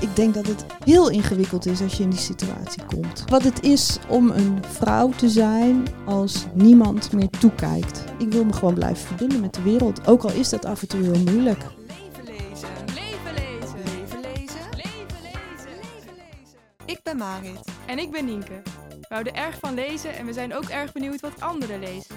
Ik 0.00 0.16
denk 0.16 0.34
dat 0.34 0.46
het 0.46 0.64
heel 0.84 1.10
ingewikkeld 1.10 1.66
is 1.66 1.80
als 1.80 1.96
je 1.96 2.02
in 2.02 2.10
die 2.10 2.18
situatie 2.18 2.84
komt. 2.84 3.24
Wat 3.26 3.42
het 3.42 3.62
is 3.62 3.98
om 4.08 4.30
een 4.30 4.64
vrouw 4.64 5.08
te 5.08 5.28
zijn 5.28 5.86
als 6.06 6.46
niemand 6.54 7.12
meer 7.12 7.28
toekijkt. 7.30 8.04
Ik 8.18 8.32
wil 8.32 8.44
me 8.44 8.52
gewoon 8.52 8.74
blijven 8.74 9.06
verbinden 9.06 9.40
met 9.40 9.54
de 9.54 9.62
wereld, 9.62 10.06
ook 10.06 10.22
al 10.22 10.32
is 10.32 10.48
dat 10.48 10.64
af 10.64 10.82
en 10.82 10.88
toe 10.88 11.02
heel 11.02 11.22
moeilijk. 11.32 11.62
Leven 11.86 12.24
lezen. 12.24 12.68
Leven 12.86 13.32
lezen. 13.34 13.78
Leven 13.84 14.20
lezen. 14.20 14.60
Leven 14.76 15.22
lezen. 15.22 15.70
Leven 15.76 16.14
lezen. 16.14 16.58
Ik 16.84 17.00
ben 17.02 17.16
Marit. 17.16 17.60
En 17.86 17.98
ik 17.98 18.10
ben 18.10 18.24
Nienke. 18.24 18.62
We 18.88 19.14
houden 19.14 19.34
erg 19.34 19.58
van 19.60 19.74
lezen 19.74 20.16
en 20.16 20.26
we 20.26 20.32
zijn 20.32 20.54
ook 20.54 20.64
erg 20.64 20.92
benieuwd 20.92 21.20
wat 21.20 21.32
anderen 21.38 21.80
lezen. 21.80 22.16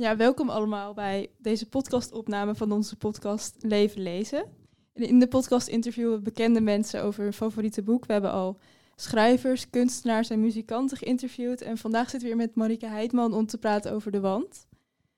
Ja, 0.00 0.16
welkom 0.16 0.50
allemaal 0.50 0.94
bij 0.94 1.30
deze 1.38 1.68
podcastopname 1.68 2.54
van 2.54 2.72
onze 2.72 2.96
podcast 2.96 3.56
Leven 3.58 4.02
Lezen. 4.02 4.44
En 4.92 5.02
In 5.02 5.18
de 5.18 5.28
podcast 5.28 5.68
interviewen 5.68 6.12
we 6.12 6.20
bekende 6.20 6.60
mensen 6.60 7.02
over 7.02 7.22
hun 7.22 7.32
favoriete 7.32 7.82
boek. 7.82 8.06
We 8.06 8.12
hebben 8.12 8.30
al 8.32 8.58
schrijvers, 8.96 9.70
kunstenaars 9.70 10.30
en 10.30 10.40
muzikanten 10.40 10.96
geïnterviewd. 10.96 11.62
En 11.62 11.78
vandaag 11.78 12.10
zitten 12.10 12.28
we 12.28 12.34
weer 12.36 12.46
met 12.46 12.54
Marike 12.54 12.86
Heidman 12.86 13.34
om 13.34 13.46
te 13.46 13.58
praten 13.58 13.92
over 13.92 14.10
De 14.12 14.20
Wand. 14.20 14.66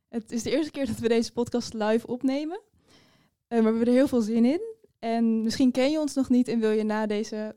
Het 0.08 0.33
is 0.33 0.42
de 0.42 0.50
eerste 0.50 0.70
keer 0.70 0.86
dat 0.86 0.98
we 0.98 1.08
deze 1.08 1.33
podcast 1.33 1.75
live 1.75 2.06
opnemen. 2.06 2.60
Eh, 3.48 3.62
maar 3.62 3.72
we 3.72 3.78
hebben 3.78 3.86
er 3.86 3.98
heel 4.00 4.08
veel 4.08 4.22
zin 4.22 4.44
in. 4.44 4.60
En 4.98 5.42
misschien 5.42 5.72
ken 5.72 5.91
je 5.91 6.00
ons 6.00 6.14
nog 6.14 6.28
niet 6.28 6.48
en 6.48 6.60
wil 6.60 6.70
je 6.70 6.84
na 6.84 7.06
deze 7.06 7.56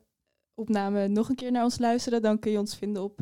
opname 0.53 1.07
nog 1.07 1.29
een 1.29 1.35
keer 1.35 1.51
naar 1.51 1.63
ons 1.63 1.79
luisteren, 1.79 2.21
dan 2.21 2.39
kun 2.39 2.51
je 2.51 2.59
ons 2.59 2.75
vinden 2.75 3.03
op 3.03 3.19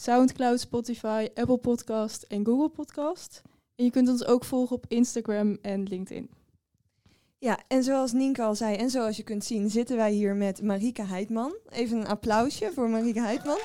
SoundCloud, 0.00 0.60
Spotify, 0.60 1.28
Apple 1.34 1.58
Podcast 1.58 2.22
en 2.22 2.46
Google 2.46 2.68
Podcast. 2.68 3.42
En 3.76 3.84
je 3.84 3.90
kunt 3.90 4.08
ons 4.08 4.24
ook 4.24 4.44
volgen 4.44 4.76
op 4.76 4.84
Instagram 4.88 5.58
en 5.62 5.82
LinkedIn. 5.82 6.30
Ja, 7.38 7.58
en 7.68 7.82
zoals 7.82 8.12
Nienke 8.12 8.42
al 8.42 8.54
zei 8.54 8.76
en 8.76 8.90
zoals 8.90 9.16
je 9.16 9.22
kunt 9.22 9.44
zien 9.44 9.70
zitten 9.70 9.96
wij 9.96 10.12
hier 10.12 10.34
met 10.34 10.62
Marike 10.62 11.02
Heidman. 11.02 11.54
Even 11.68 11.98
een 11.98 12.06
applausje 12.06 12.70
voor 12.74 12.88
Marike 12.88 13.20
Heidman. 13.20 13.58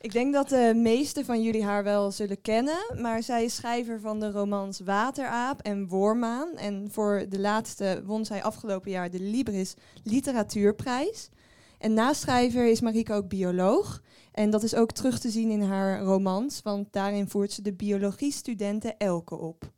Ik 0.00 0.12
denk 0.12 0.32
dat 0.32 0.48
de 0.48 0.72
meesten 0.76 1.24
van 1.24 1.42
jullie 1.42 1.64
haar 1.64 1.84
wel 1.84 2.10
zullen 2.10 2.40
kennen, 2.40 2.78
maar 3.00 3.22
zij 3.22 3.44
is 3.44 3.54
schrijver 3.54 4.00
van 4.00 4.20
de 4.20 4.30
romans 4.30 4.80
Wateraap 4.80 5.60
en 5.60 5.88
Wormaan. 5.88 6.56
En 6.56 6.88
voor 6.90 7.26
de 7.28 7.38
laatste 7.40 8.02
won 8.04 8.24
zij 8.24 8.42
afgelopen 8.42 8.90
jaar 8.90 9.10
de 9.10 9.20
Libris 9.20 9.74
Literatuurprijs. 10.02 11.30
En 11.78 11.94
naast 11.94 12.20
schrijver 12.20 12.66
is 12.66 12.80
Marieke 12.80 13.12
ook 13.12 13.28
bioloog. 13.28 14.02
En 14.32 14.50
dat 14.50 14.62
is 14.62 14.74
ook 14.74 14.92
terug 14.92 15.18
te 15.18 15.30
zien 15.30 15.50
in 15.50 15.62
haar 15.62 16.00
romans, 16.00 16.62
want 16.62 16.92
daarin 16.92 17.28
voert 17.28 17.52
ze 17.52 17.62
de 17.62 17.72
biologiestudenten 17.72 18.98
Elke 18.98 19.34
op. 19.34 19.74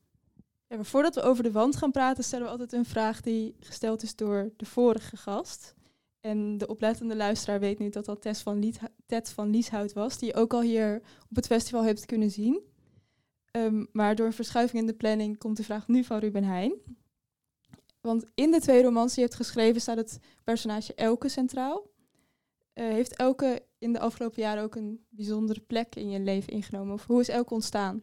Voordat 0.69 1.15
we 1.15 1.23
over 1.23 1.43
de 1.43 1.53
wand 1.53 1.77
gaan 1.77 1.91
praten, 1.91 2.25
stellen 2.25 2.45
we 2.45 2.51
altijd 2.51 2.73
een 2.73 2.85
vraag 2.85 3.21
die 3.21 3.57
gesteld 3.61 4.03
is 4.03 4.17
door 4.17 4.53
de 4.57 4.67
vorige 4.67 5.17
gast. 5.17 5.75
En 6.21 6.59
de 6.59 6.67
oplettende 6.67 7.17
luisteraar 7.17 7.61
weet 7.61 7.79
nu 7.79 7.89
dat 7.89 8.05
dat 8.05 8.23
Tess 8.23 8.43
van 8.43 8.75
van 9.23 9.51
Lieshout 9.51 9.93
was, 9.93 10.19
die 10.19 10.29
je 10.29 10.35
ook 10.35 10.53
al 10.53 10.61
hier 10.61 11.03
op 11.31 11.37
het 11.37 11.47
festival 11.47 11.85
hebt 11.85 12.07
kunnen 12.07 12.31
zien. 12.31 12.61
Ehm, 13.51 13.85
maar 13.93 14.15
door 14.15 14.27
een 14.27 14.33
verschuiving 14.33 14.81
in 14.81 14.87
de 14.87 14.95
planning 14.95 15.39
komt 15.39 15.57
de 15.57 15.63
vraag 15.63 15.89
nu 15.89 16.05
van 16.05 16.19
Ruben 16.19 16.45
Heijn. 16.45 16.73
Want 18.01 18.25
in 18.35 18.51
de 18.51 18.61
twee 18.61 18.83
romans 18.83 19.15
die 19.15 19.23
je 19.23 19.29
hebt 19.29 19.43
geschreven 19.43 19.81
staat 19.81 19.97
het 19.97 20.19
personage 20.45 20.95
Elke 20.95 21.29
centraal. 21.29 21.91
Eh, 22.73 22.89
heeft 22.89 23.17
Elke 23.17 23.67
in 23.79 23.93
de 23.93 24.01
afgelopen 24.01 24.43
jaren 24.43 24.63
ook 24.63 24.75
een 24.75 25.07
bijzondere 25.09 25.61
plek 25.61 25.95
in 25.95 26.11
je 26.11 26.21
leven 26.21 26.53
ingenomen? 26.53 26.95
Of 26.95 27.07
hoe 27.07 27.21
is 27.21 27.29
Elke 27.29 27.55
ontstaan? 27.55 28.03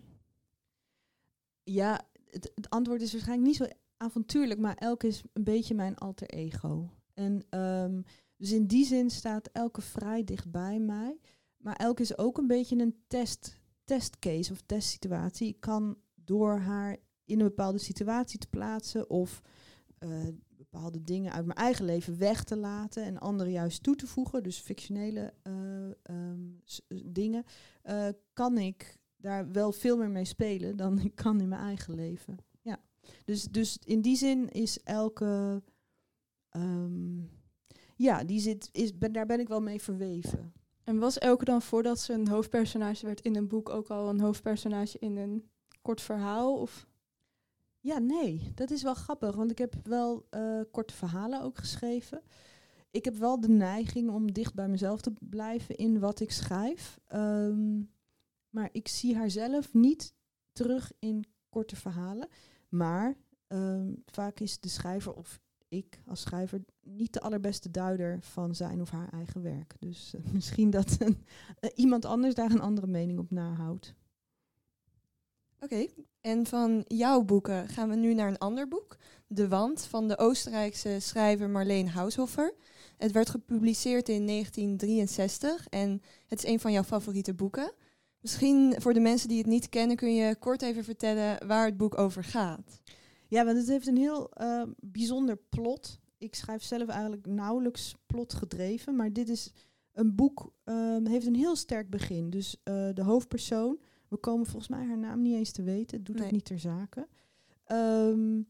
Ja, 1.63 2.07
het, 2.29 2.51
het 2.55 2.69
antwoord 2.69 3.01
is 3.01 3.11
waarschijnlijk 3.11 3.47
niet 3.47 3.57
zo 3.57 3.66
avontuurlijk, 3.97 4.59
maar 4.59 4.75
elke 4.75 5.07
is 5.07 5.23
een 5.34 5.44
beetje 5.44 5.75
mijn 5.75 5.95
alter 5.95 6.28
ego. 6.28 6.89
En 7.13 7.45
ehm, 7.50 8.01
dus 8.38 8.51
in 8.51 8.66
die 8.66 8.85
zin 8.85 9.09
staat 9.09 9.50
elke 9.51 9.81
vrij 9.81 10.23
dicht 10.23 10.51
bij 10.51 10.79
mij. 10.79 11.19
Maar 11.57 11.75
elke 11.75 12.01
is 12.01 12.17
ook 12.17 12.38
een 12.38 12.47
beetje 12.47 12.79
een 12.79 12.95
test, 13.07 13.59
testcase 13.84 14.51
of 14.51 14.61
testsituatie. 14.66 15.47
Ik 15.47 15.59
kan 15.59 15.97
door 16.16 16.57
haar 16.57 16.97
in 17.25 17.39
een 17.39 17.47
bepaalde 17.47 17.78
situatie 17.78 18.39
te 18.39 18.47
plaatsen 18.47 19.09
of 19.09 19.41
eh, 20.11 20.27
bepaalde 20.49 21.03
dingen 21.03 21.31
uit 21.31 21.45
mijn 21.45 21.57
eigen 21.57 21.85
leven 21.85 22.17
weg 22.17 22.43
te 22.43 22.57
laten 22.57 23.03
en 23.03 23.17
andere 23.17 23.51
juist 23.51 23.83
toe 23.83 23.95
te 23.95 24.07
voegen, 24.07 24.43
dus 24.43 24.57
fictionele 24.57 25.33
eh, 25.41 25.85
ehm, 25.85 26.41
eh, 26.88 26.99
dingen, 27.05 27.43
kan 28.33 28.57
ik 28.57 28.97
daar 29.17 29.51
wel 29.51 29.71
veel 29.71 29.97
meer 29.97 30.09
mee 30.09 30.25
spelen 30.25 30.77
dan 30.83 30.99
ik 30.99 31.16
kan 31.16 31.41
in 31.41 31.47
mijn 31.47 31.61
eigen 31.61 31.93
leven. 31.93 32.38
Ja. 32.61 32.79
Dus, 33.25 33.43
dus 33.43 33.77
in 33.83 34.01
die 34.01 34.16
zin 34.16 34.49
is 34.49 34.83
elke. 34.83 35.61
ehm, 36.49 37.19
ja, 37.95 38.23
die 38.23 38.39
zit, 38.39 38.69
is, 38.72 38.97
ben, 38.97 39.11
daar 39.11 39.25
ben 39.25 39.39
ik 39.39 39.47
wel 39.47 39.61
mee 39.61 39.81
verweven. 39.81 40.53
En 40.83 40.99
was 40.99 41.17
Elke 41.17 41.45
dan 41.45 41.61
voordat 41.61 41.99
ze 41.99 42.13
een 42.13 42.27
hoofdpersonage 42.27 43.05
werd 43.05 43.22
in 43.22 43.35
een 43.35 43.47
boek 43.47 43.69
ook 43.69 43.87
al 43.87 44.09
een 44.09 44.19
hoofdpersonage 44.19 44.99
in 44.99 45.17
een 45.17 45.49
kort 45.81 46.01
verhaal? 46.01 46.59
Of 46.59 46.87
Ja, 47.85 47.97
nee, 48.00 48.51
dat 48.56 48.72
is 48.72 48.84
wel 48.84 48.94
grappig, 48.94 49.35
want 49.35 49.51
ik 49.51 49.57
heb 49.57 49.75
wel 49.84 50.25
eh, 50.29 50.59
korte 50.72 50.94
verhalen 50.94 51.41
ook 51.41 51.57
geschreven. 51.57 52.22
Ik 52.91 53.06
heb 53.06 53.16
wel 53.16 53.40
de 53.40 53.50
neiging 53.50 54.09
om 54.09 54.31
dicht 54.34 54.53
bij 54.53 54.68
mezelf 54.68 55.01
te 55.01 55.13
blijven 55.19 55.75
in 55.75 56.00
wat 56.00 56.19
ik 56.19 56.31
schrijf. 56.31 57.00
Ehm, 57.06 57.81
maar 58.50 58.69
ik 58.72 58.88
zie 58.88 59.16
haar 59.16 59.29
zelf 59.29 59.73
niet 59.73 60.13
terug 60.51 60.91
in 61.00 61.25
korte 61.50 61.75
verhalen. 61.75 62.28
Maar 62.69 63.16
ehm, 63.47 63.94
vaak 64.06 64.40
is 64.40 64.59
de 64.59 64.69
schrijver 64.69 65.13
of 65.13 65.40
ik 65.67 66.02
als 66.06 66.22
schrijver 66.22 66.63
niet 66.81 67.13
de 67.13 67.22
allerbeste 67.22 67.72
duider 67.72 68.22
van 68.22 68.56
zijn 68.56 68.81
of 68.81 68.90
haar 68.90 69.09
eigen 69.09 69.41
werk. 69.41 69.75
Dus 69.79 70.13
eh, 70.13 70.31
misschien 70.34 70.69
dat 70.69 70.97
eh, 70.97 71.69
iemand 71.75 72.06
anders 72.06 72.35
daar 72.35 72.52
een 72.52 72.62
andere 72.62 72.88
mening 72.88 73.19
op 73.19 73.31
nahoudt. 73.31 73.96
Oké, 75.59 75.85
en 76.21 76.45
van 76.45 76.83
jouw 76.88 77.23
boeken 77.23 77.67
gaan 77.67 77.89
we 77.89 77.95
nu 77.95 78.13
naar 78.13 78.27
een 78.27 78.38
ander 78.38 78.67
boek. 78.67 78.97
De 79.27 79.47
Wand 79.47 79.85
van 79.85 80.07
de 80.07 80.17
Oostenrijkse 80.17 80.97
schrijver 80.99 81.49
Marleen 81.49 81.88
Haushoffer. 81.88 82.53
Het 82.97 83.11
werd 83.11 83.29
gepubliceerd 83.29 84.09
in 84.09 84.27
1963 84.27 85.67
en 85.69 86.01
het 86.27 86.43
is 86.43 86.49
een 86.49 86.59
van 86.59 86.71
jouw 86.71 86.83
favoriete 86.83 87.33
boeken. 87.33 87.71
Misschien 88.19 88.75
voor 88.77 88.93
de 88.93 88.99
mensen 88.99 89.29
die 89.29 89.38
het 89.38 89.47
niet 89.47 89.69
kennen, 89.69 89.95
kun 89.95 90.16
je 90.16 90.35
kort 90.35 90.61
even 90.61 90.83
vertellen 90.83 91.47
waar 91.47 91.66
het 91.66 91.77
boek 91.77 91.97
over 91.97 92.23
gaat. 92.23 92.81
Ja, 93.27 93.45
want 93.45 93.57
het 93.57 93.67
heeft 93.67 93.87
een 93.87 93.97
heel 93.97 94.29
eh, 94.31 94.61
bijzonder 94.79 95.37
plot. 95.49 95.99
Ik 96.17 96.35
schrijf 96.35 96.63
zelf 96.63 96.87
eigenlijk 96.87 97.25
nauwelijks 97.25 97.95
plot 98.05 98.33
gedreven, 98.33 98.95
maar 98.95 99.13
dit 99.13 99.29
is 99.29 99.51
een 99.93 100.16
boek, 100.16 100.53
ehm, 100.63 101.05
heeft 101.05 101.25
een 101.25 101.35
heel 101.35 101.55
sterk 101.55 101.89
begin. 101.89 102.29
Dus 102.29 102.55
eh, 102.63 102.89
de 102.93 103.03
hoofdpersoon, 103.03 103.79
we 104.15 104.21
komen 104.21 104.45
volgens 104.45 104.67
mij 104.71 104.85
haar 104.85 104.97
naam 104.97 105.21
niet 105.21 105.35
eens 105.35 105.51
te 105.51 105.63
weten, 105.63 105.97
het 105.97 106.05
doet 106.05 106.15
Nee. 106.15 106.25
ook 106.25 106.31
niet 106.31 106.45
ter 106.45 106.59
zake. 106.59 107.07
Ehm, 107.66 108.41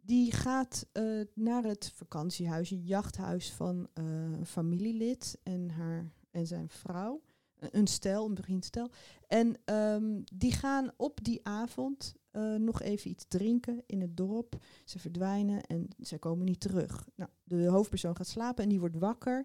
die 0.00 0.32
gaat 0.32 0.86
eh, 0.92 1.20
naar 1.34 1.64
het 1.64 1.92
vakantiehuisje, 1.94 2.82
jachthuis 2.82 3.52
van 3.52 3.88
eh, 3.94 4.04
een 4.04 4.46
familielid 4.46 5.38
en, 5.42 5.70
haar, 5.70 6.10
en 6.30 6.46
zijn 6.46 6.68
vrouw. 6.68 7.22
Een- 7.58 7.86
stel, 7.86 8.28
een 8.28 8.36
vriendstel. 8.36 8.90
En 9.26 9.56
ehm, 9.64 10.20
die 10.34 10.52
gaan 10.52 10.90
op 10.96 11.24
die 11.24 11.40
avond 11.46 12.14
eh, 12.30 12.54
nog 12.54 12.82
even 12.82 13.10
iets 13.10 13.24
drinken 13.28 13.82
in 13.86 14.00
het 14.00 14.16
dorp. 14.16 14.56
Ze 14.84 14.98
verdwijnen 14.98 15.60
en 15.62 15.88
ze 16.00 16.18
komen 16.18 16.44
niet 16.44 16.60
terug. 16.60 17.08
Nou, 17.14 17.30
de 17.44 17.66
hoofdpersoon 17.66 18.16
gaat 18.16 18.26
slapen 18.26 18.62
en 18.62 18.68
die 18.68 18.80
wordt 18.80 18.98
wakker 18.98 19.44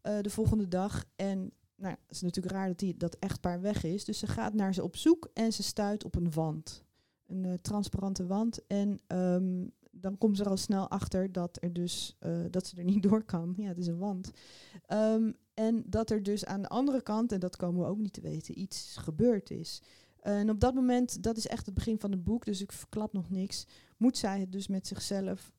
de 0.00 0.30
volgende 0.30 0.68
dag. 0.68 1.04
En 1.16 1.52
nou, 1.80 1.94
het 2.06 2.16
is 2.16 2.20
natuurlijk 2.20 2.54
raar 2.54 2.68
dat 2.68 2.78
die, 2.78 2.96
dat 2.96 3.16
echtpaar 3.18 3.60
weg 3.60 3.84
is. 3.84 4.04
Dus 4.04 4.18
ze 4.18 4.26
gaat 4.26 4.54
naar 4.54 4.74
ze 4.74 4.82
op 4.82 4.96
zoek 4.96 5.30
en 5.34 5.52
ze 5.52 5.62
stuit 5.62 6.04
op 6.04 6.14
een 6.14 6.30
wand. 6.30 6.84
Een 7.26 7.44
eh, 7.44 7.52
transparante 7.62 8.26
wand. 8.26 8.66
En 8.66 8.98
ehm, 9.06 9.66
dan 9.90 10.18
komt 10.18 10.36
ze 10.36 10.44
er 10.44 10.50
al 10.50 10.56
snel 10.56 10.88
achter 10.88 11.32
dat, 11.32 11.58
er 11.60 11.72
dus, 11.72 12.16
eh, 12.18 12.40
dat 12.50 12.66
ze 12.66 12.76
er 12.76 12.84
niet 12.84 13.02
door 13.08 13.24
kan. 13.24 13.54
Ja, 13.56 13.68
het 13.68 13.78
is 13.78 13.86
een 13.86 13.98
wand. 13.98 14.30
Ehm, 14.86 15.32
en 15.54 15.82
dat 15.86 16.10
er 16.10 16.22
dus 16.22 16.44
aan 16.44 16.62
de 16.62 16.68
andere 16.68 17.02
kant, 17.02 17.32
en 17.32 17.40
dat 17.40 17.56
komen 17.56 17.80
we 17.80 17.88
ook 17.88 17.98
niet 17.98 18.12
te 18.12 18.20
weten, 18.20 18.58
iets 18.58 18.96
gebeurd 18.96 19.50
is. 19.50 19.82
en 20.20 20.50
op 20.50 20.60
dat 20.60 20.74
moment, 20.74 21.22
dat 21.22 21.36
is 21.36 21.46
echt 21.46 21.66
het 21.66 21.74
begin 21.74 22.00
van 22.00 22.10
het 22.10 22.24
boek, 22.24 22.44
dus 22.44 22.60
ik 22.60 22.72
verklap 22.72 23.12
nog 23.12 23.30
niks, 23.30 23.66
moet 23.96 24.16
zij 24.16 24.40
het 24.40 24.52
dus 24.52 24.68
met 24.68 24.86
zichzelf 24.86 25.52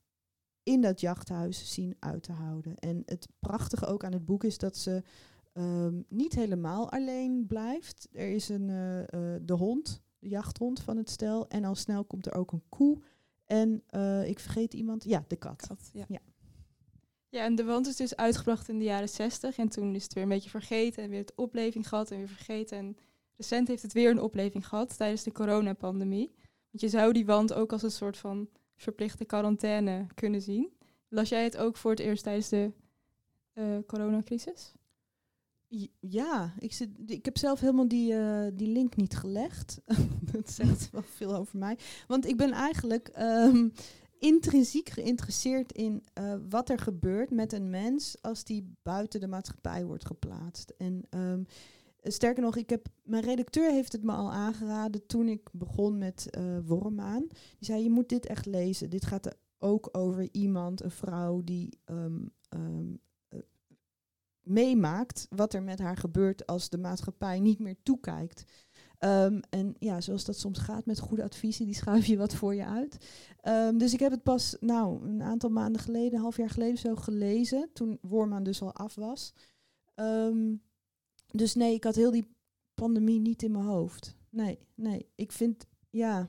in 0.63 0.81
dat 0.81 1.01
jachthuis 1.01 1.73
zien 1.73 1.95
uit 1.99 2.23
te 2.23 2.31
houden. 2.31 2.77
En 2.77 3.03
het 3.05 3.27
prachtige 3.39 3.85
ook 3.85 4.03
aan 4.03 4.13
het 4.13 4.25
boek 4.25 4.43
is 4.43 4.57
dat 4.57 4.77
ze 4.77 5.03
ehm, 5.53 6.01
niet 6.07 6.33
helemaal 6.33 6.91
alleen 6.91 7.45
blijft. 7.47 8.07
Er 8.11 8.29
is 8.29 8.49
een, 8.49 8.69
uh, 8.69 8.99
uh, 8.99 9.05
de 9.41 9.53
hond, 9.53 10.01
de 10.19 10.29
jachthond 10.29 10.81
van 10.81 10.97
het 10.97 11.09
stel. 11.09 11.47
En 11.47 11.63
al 11.63 11.75
snel 11.75 12.05
komt 12.05 12.25
er 12.25 12.33
ook 12.33 12.51
een 12.51 12.63
koe. 12.69 13.01
En 13.45 13.83
uh, 13.95 14.27
ik 14.27 14.39
vergeet 14.39 14.73
iemand, 14.73 15.03
ja, 15.03 15.23
de 15.27 15.35
kat. 15.35 15.67
Kat, 15.67 15.89
ja. 15.93 16.05
ja. 16.07 16.19
Ja, 17.29 17.43
en 17.43 17.55
de 17.55 17.63
wand 17.63 17.87
is 17.87 17.95
dus 17.95 18.15
uitgebracht 18.15 18.69
in 18.69 18.77
de 18.77 18.83
jaren 18.83 19.09
60 19.09 19.57
en 19.57 19.69
toen 19.69 19.95
is 19.95 20.03
het 20.03 20.13
weer 20.13 20.23
een 20.23 20.29
beetje 20.29 20.49
vergeten 20.49 21.03
en 21.03 21.09
weer 21.09 21.19
het 21.19 21.35
opleving 21.35 21.87
gehad 21.87 22.11
en 22.11 22.17
weer 22.17 22.27
vergeten. 22.27 22.77
En 22.77 22.97
recent 23.35 23.67
heeft 23.67 23.81
het 23.81 23.93
weer 23.93 24.09
een 24.09 24.21
opleving 24.21 24.67
gehad 24.67 24.97
tijdens 24.97 25.23
de 25.23 25.31
coronapandemie. 25.31 26.31
Want 26.69 26.81
je 26.81 26.89
zou 26.89 27.13
die 27.13 27.25
wand 27.25 27.53
ook 27.53 27.71
als 27.71 27.83
een 27.83 27.91
soort 27.91 28.17
van 28.17 28.49
verplichte 28.75 29.25
quarantaine 29.25 30.07
kunnen 30.13 30.41
zien. 30.41 30.73
Las 31.07 31.29
jij 31.29 31.43
het 31.43 31.57
ook 31.57 31.77
voor 31.77 31.91
het 31.91 31.99
eerst 31.99 32.23
tijdens 32.23 32.49
de 32.49 32.71
uh, 33.53 33.77
coronacrisis? 33.87 34.73
Ja, 35.99 36.53
ik, 36.59 36.73
zit, 36.73 36.89
ik 37.05 37.25
heb 37.25 37.37
zelf 37.37 37.59
helemaal 37.59 37.87
die, 37.87 38.13
uh, 38.13 38.47
die 38.53 38.67
link 38.67 38.95
niet 38.95 39.17
gelegd. 39.17 39.81
dat 40.33 40.51
zegt 40.51 40.89
wel 40.91 41.03
veel 41.03 41.35
over 41.35 41.57
mij. 41.57 41.77
Want 42.07 42.27
ik 42.27 42.37
ben 42.37 42.51
eigenlijk 42.51 43.11
um, 43.19 43.71
intrinsiek 44.19 44.89
geïnteresseerd 44.89 45.71
in 45.71 46.03
uh, 46.19 46.35
wat 46.49 46.69
er 46.69 46.79
gebeurt 46.79 47.31
met 47.31 47.53
een 47.53 47.69
mens 47.69 48.21
als 48.21 48.43
die 48.43 48.73
buiten 48.83 49.19
de 49.19 49.27
maatschappij 49.27 49.85
wordt 49.85 50.05
geplaatst. 50.05 50.73
En 50.77 51.03
um, 51.09 51.45
sterker 52.01 52.43
nog, 52.43 52.55
ik 52.55 52.69
heb, 52.69 52.87
mijn 53.03 53.23
redacteur 53.23 53.71
heeft 53.71 53.91
het 53.91 54.03
me 54.03 54.11
al 54.11 54.31
aangeraden 54.31 55.05
toen 55.05 55.27
ik 55.27 55.49
begon 55.51 55.97
met 55.97 56.27
uh, 56.37 56.57
Wormaan. 56.65 57.27
Die 57.27 57.65
zei, 57.65 57.83
je 57.83 57.89
moet 57.89 58.09
dit 58.09 58.25
echt 58.25 58.45
lezen. 58.45 58.89
Dit 58.89 59.05
gaat 59.05 59.35
ook 59.57 59.89
over 59.91 60.29
iemand, 60.31 60.83
een 60.83 60.91
vrouw 60.91 61.43
die 61.43 61.79
uh, 61.91 62.05
meemaakt 64.43 65.27
wat 65.29 65.53
er 65.53 65.63
met 65.63 65.79
haar 65.79 65.97
gebeurt 65.97 66.45
als 66.45 66.69
de 66.69 66.77
maatschappij 66.77 67.39
niet 67.39 67.59
meer 67.59 67.75
toekijkt. 67.83 68.43
Um, 68.99 69.39
en 69.49 69.75
ja, 69.79 70.01
zoals 70.01 70.25
dat 70.25 70.37
soms 70.37 70.59
gaat 70.59 70.85
met 70.85 70.99
goede 70.99 71.23
adviezen, 71.23 71.65
die 71.65 71.75
schuif 71.75 72.05
je 72.05 72.17
wat 72.17 72.35
voor 72.35 72.55
je 72.55 72.65
uit. 72.65 72.97
Um, 73.43 73.77
dus 73.77 73.93
ik 73.93 73.99
heb 73.99 74.11
het 74.11 74.23
pas, 74.23 74.57
nou, 74.59 75.07
een 75.09 75.21
aantal 75.21 75.49
maanden 75.49 75.81
geleden, 75.81 76.13
een 76.13 76.21
half 76.21 76.37
jaar 76.37 76.49
geleden 76.49 76.77
zo 76.77 76.95
gelezen, 76.95 77.69
toen 77.73 77.97
Wormaan 78.01 78.43
dus 78.43 78.61
al 78.61 78.73
af 78.73 78.95
was. 78.95 79.33
Um, 79.95 80.61
dus 81.27 81.55
nee, 81.55 81.73
ik 81.73 81.83
had 81.83 81.95
heel 81.95 82.11
die 82.11 82.35
pandemie 82.73 83.19
niet 83.19 83.43
in 83.43 83.51
mijn 83.51 83.65
hoofd. 83.65 84.15
Nee, 84.29 84.59
nee. 84.75 85.09
Ik 85.15 85.31
vind, 85.31 85.67
ja, 85.89 86.27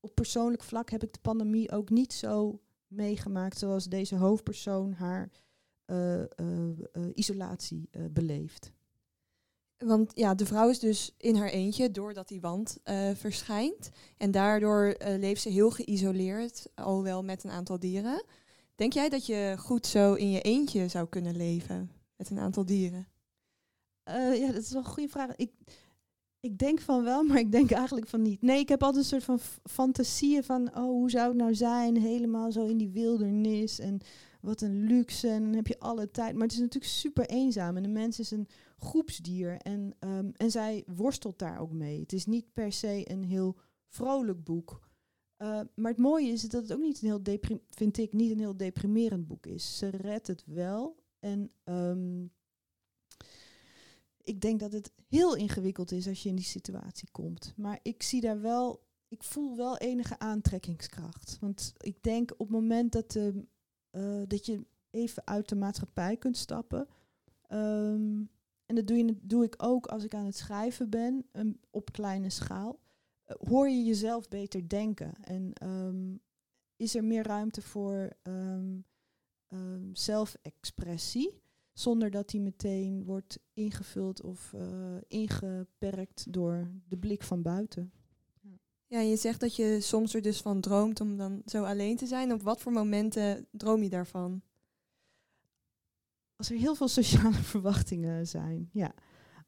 op 0.00 0.14
persoonlijk 0.14 0.62
vlak 0.62 0.90
heb 0.90 1.02
ik 1.02 1.12
de 1.12 1.20
pandemie 1.20 1.72
ook 1.72 1.90
niet 1.90 2.12
zo 2.12 2.60
meegemaakt 2.86 3.58
zoals 3.58 3.84
deze 3.84 4.16
hoofdpersoon 4.16 4.92
haar 4.92 5.30
isolatie 7.14 7.88
beleeft. 8.10 8.72
Want 9.78 10.12
ja, 10.14 10.34
de 10.34 10.46
vrouw 10.46 10.68
is 10.68 10.78
dus 10.78 11.14
in 11.16 11.36
haar 11.36 11.48
eentje 11.48 11.90
doordat 11.90 12.28
die 12.28 12.40
wand 12.40 12.78
verschijnt. 13.14 13.90
En 14.16 14.30
daardoor 14.30 14.96
leeft 15.18 15.42
ze 15.42 15.48
heel 15.48 15.70
geïsoleerd, 15.70 16.66
al 16.74 17.02
wel 17.02 17.24
met 17.24 17.44
een 17.44 17.50
aantal 17.50 17.78
dieren. 17.78 18.24
Denk 18.74 18.92
jij 18.92 19.08
dat 19.08 19.26
je 19.26 19.54
goed 19.58 19.86
zo 19.86 20.14
in 20.14 20.30
je 20.30 20.40
eentje 20.40 20.88
zou 20.88 21.08
kunnen 21.08 21.36
leven 21.36 21.90
met 22.16 22.30
een 22.30 22.38
aantal 22.38 22.66
dieren? 22.66 23.08
Uh, 24.08 24.38
ja, 24.40 24.52
dat 24.52 24.62
is 24.62 24.70
wel 24.70 24.82
een 24.82 24.88
goede 24.88 25.08
vraag. 25.08 25.36
Ik, 25.36 25.50
ik 26.40 26.58
denk 26.58 26.80
van 26.80 27.04
wel, 27.04 27.22
maar 27.28 27.38
ik 27.38 27.52
denk 27.52 27.70
eigenlijk 27.70 28.06
van 28.06 28.22
niet. 28.22 28.42
Nee, 28.42 28.58
ik 28.58 28.68
heb 28.68 28.82
altijd 28.82 29.02
een 29.02 29.10
soort 29.10 29.24
van 29.24 29.40
fantasieën 29.62 30.44
van, 30.44 30.68
oh, 30.68 30.84
hoe 30.84 31.10
zou 31.10 31.28
het 31.28 31.36
nou 31.36 31.54
zijn? 31.54 31.96
Helemaal 31.96 32.52
zo 32.52 32.66
in 32.66 32.76
die 32.76 32.90
wildernis 32.90 33.78
en 33.78 34.00
wat 34.40 34.60
een 34.60 34.84
luxe 34.84 35.28
en 35.28 35.42
dan 35.42 35.54
heb 35.54 35.66
je 35.66 35.78
alle 35.78 36.10
tijd. 36.10 36.34
Maar 36.34 36.42
het 36.42 36.52
is 36.52 36.58
natuurlijk 36.58 36.92
super 36.92 37.26
eenzaam 37.26 37.76
en 37.76 37.82
de 37.82 37.88
mens 37.88 38.18
is 38.18 38.30
een 38.30 38.48
groepsdier 38.78 39.56
en, 39.56 39.94
um, 40.00 40.32
en 40.36 40.50
zij 40.50 40.84
worstelt 40.86 41.38
daar 41.38 41.58
ook 41.58 41.72
mee. 41.72 42.00
Het 42.00 42.12
is 42.12 42.26
niet 42.26 42.52
per 42.52 42.72
se 42.72 43.10
een 43.10 43.24
heel 43.24 43.56
vrolijk 43.88 44.44
boek. 44.44 44.88
Uh, 45.38 45.60
maar 45.74 45.90
het 45.90 46.00
mooie 46.00 46.32
is 46.32 46.42
dat 46.42 46.62
het 46.62 46.72
ook 46.72 46.80
niet 46.80 47.02
een 47.02 47.08
heel 47.08 47.38
vind 47.70 47.98
ik 47.98 48.12
niet 48.12 48.30
een 48.30 48.38
heel 48.38 48.56
deprimerend 48.56 49.26
boek 49.26 49.46
is. 49.46 49.78
Ze 49.78 49.88
redt 49.88 50.26
het 50.26 50.44
wel 50.46 50.96
en 51.18 51.50
um, 51.64 52.32
ik 54.22 54.40
denk 54.40 54.60
dat 54.60 54.72
het 54.72 54.92
heel 55.08 55.36
ingewikkeld 55.36 55.92
is 55.92 56.08
als 56.08 56.22
je 56.22 56.28
in 56.28 56.36
die 56.36 56.44
situatie 56.44 57.08
komt. 57.10 57.52
Maar 57.56 57.78
ik 57.82 58.02
zie 58.02 58.20
daar 58.20 58.40
wel, 58.40 58.82
ik 59.08 59.22
voel 59.22 59.56
wel 59.56 59.76
enige 59.76 60.18
aantrekkingskracht. 60.18 61.36
Want 61.40 61.72
ik 61.78 62.02
denk 62.02 62.30
op 62.32 62.38
het 62.38 62.50
moment 62.50 62.92
dat, 62.92 63.10
de, 63.10 63.46
uh, 63.92 64.22
dat 64.26 64.46
je 64.46 64.66
even 64.90 65.26
uit 65.26 65.48
de 65.48 65.56
maatschappij 65.56 66.16
kunt 66.16 66.36
stappen. 66.36 66.88
Um, 67.48 68.30
en 68.66 68.74
dat 68.74 68.86
doe, 68.86 68.96
je, 68.96 69.16
doe 69.22 69.44
ik 69.44 69.54
ook 69.58 69.86
als 69.86 70.04
ik 70.04 70.14
aan 70.14 70.24
het 70.24 70.36
schrijven 70.36 70.90
ben, 70.90 71.26
op 71.70 71.92
kleine 71.92 72.30
schaal. 72.30 72.78
Uh, 73.26 73.36
hoor 73.48 73.68
je 73.68 73.84
jezelf 73.84 74.28
beter 74.28 74.68
denken. 74.68 75.14
En 75.22 75.52
um, 75.62 76.20
is 76.76 76.94
er 76.94 77.04
meer 77.04 77.26
ruimte 77.26 77.62
voor 77.62 78.16
zelfexpressie 79.92 81.40
zonder 81.72 82.10
dat 82.10 82.28
die 82.28 82.40
meteen 82.40 83.04
wordt 83.04 83.38
ingevuld 83.54 84.22
of 84.22 84.52
uh, 84.52 84.96
ingeperkt 85.08 86.32
door 86.32 86.70
de 86.88 86.98
blik 86.98 87.22
van 87.22 87.42
buiten. 87.42 87.92
Ja. 88.90 89.00
je 89.00 89.16
zegt 89.16 89.40
dat 89.40 89.56
je 89.56 89.80
soms 89.80 90.14
er 90.14 90.22
dus 90.22 90.40
van 90.40 90.60
droomt 90.60 91.00
om 91.00 91.16
dan 91.16 91.42
zo 91.46 91.64
alleen 91.64 91.96
te 91.96 92.06
zijn. 92.06 92.32
Op 92.32 92.42
wat 92.42 92.60
voor 92.60 92.72
momenten 92.72 93.46
droom 93.50 93.82
je 93.82 93.88
daarvan? 93.88 94.42
Als 96.36 96.50
er 96.50 96.56
heel 96.56 96.74
veel 96.74 96.88
sociale 96.88 97.42
verwachtingen 97.54 98.26
zijn, 98.26 98.68
ja. 98.72 98.94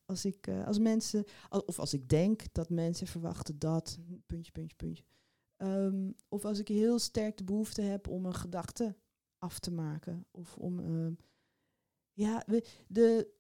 Als 0.04 0.24
ik, 0.24 0.46
uh, 0.46 0.66
als 0.66 0.78
mensen, 0.78 1.24
of 1.48 1.78
als 1.78 1.94
ik 1.94 2.08
denk 2.08 2.42
dat 2.52 2.70
mensen 2.70 3.06
verwachten 3.06 3.58
dat, 3.58 3.98
puntje, 4.26 4.52
puntje, 4.52 4.76
puntje. 4.76 5.04
Um, 5.56 6.14
of 6.28 6.44
als 6.44 6.58
ik 6.58 6.68
heel 6.68 6.98
sterk 6.98 7.36
de 7.36 7.44
behoefte 7.44 7.82
heb 7.82 8.08
om 8.08 8.26
een 8.26 8.34
gedachte 8.34 8.96
af 9.38 9.58
te 9.58 9.70
maken. 9.70 10.26
Of 10.30 10.56
om 10.56 10.78
uh, 10.78 11.12
ja, 12.12 12.44
de, 12.88 13.32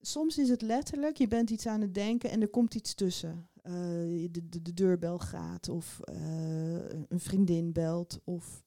soms 0.00 0.38
is 0.38 0.48
het 0.48 0.62
letterlijk, 0.62 1.16
je 1.16 1.28
bent 1.28 1.50
iets 1.50 1.66
aan 1.66 1.80
het 1.80 1.94
denken 1.94 2.30
en 2.30 2.40
er 2.40 2.48
komt 2.48 2.74
iets 2.74 2.94
tussen. 2.94 3.48
Uh, 3.68 4.28
de, 4.30 4.48
de, 4.48 4.62
de, 4.62 4.74
deurbel 4.74 5.18
gaat 5.18 5.68
of 5.68 6.00
uh, 6.12 6.88
een 7.08 7.20
vriendin 7.20 7.72
belt 7.72 8.20
of 8.24 8.64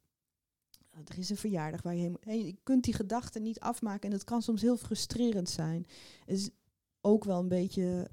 uh, 0.94 1.00
er 1.08 1.18
is 1.18 1.30
een 1.30 1.38
verjaardag 1.38 1.82
waar 1.82 1.96
je 1.96 2.02
heen 2.02 2.12
moet. 2.12 2.24
Je 2.26 2.58
kunt 2.64 2.84
die 2.84 2.94
gedachten 2.94 3.42
niet 3.42 3.60
afmaken 3.60 4.10
en 4.10 4.10
dat 4.10 4.24
kan 4.24 4.42
soms 4.42 4.62
heel 4.62 4.78
frustrerend 4.78 5.50
zijn. 5.50 5.86
Het 6.26 6.38
is 6.38 6.50
ook 7.02 7.24
wel 7.24 7.40
een 7.40 7.48
beetje 7.48 8.10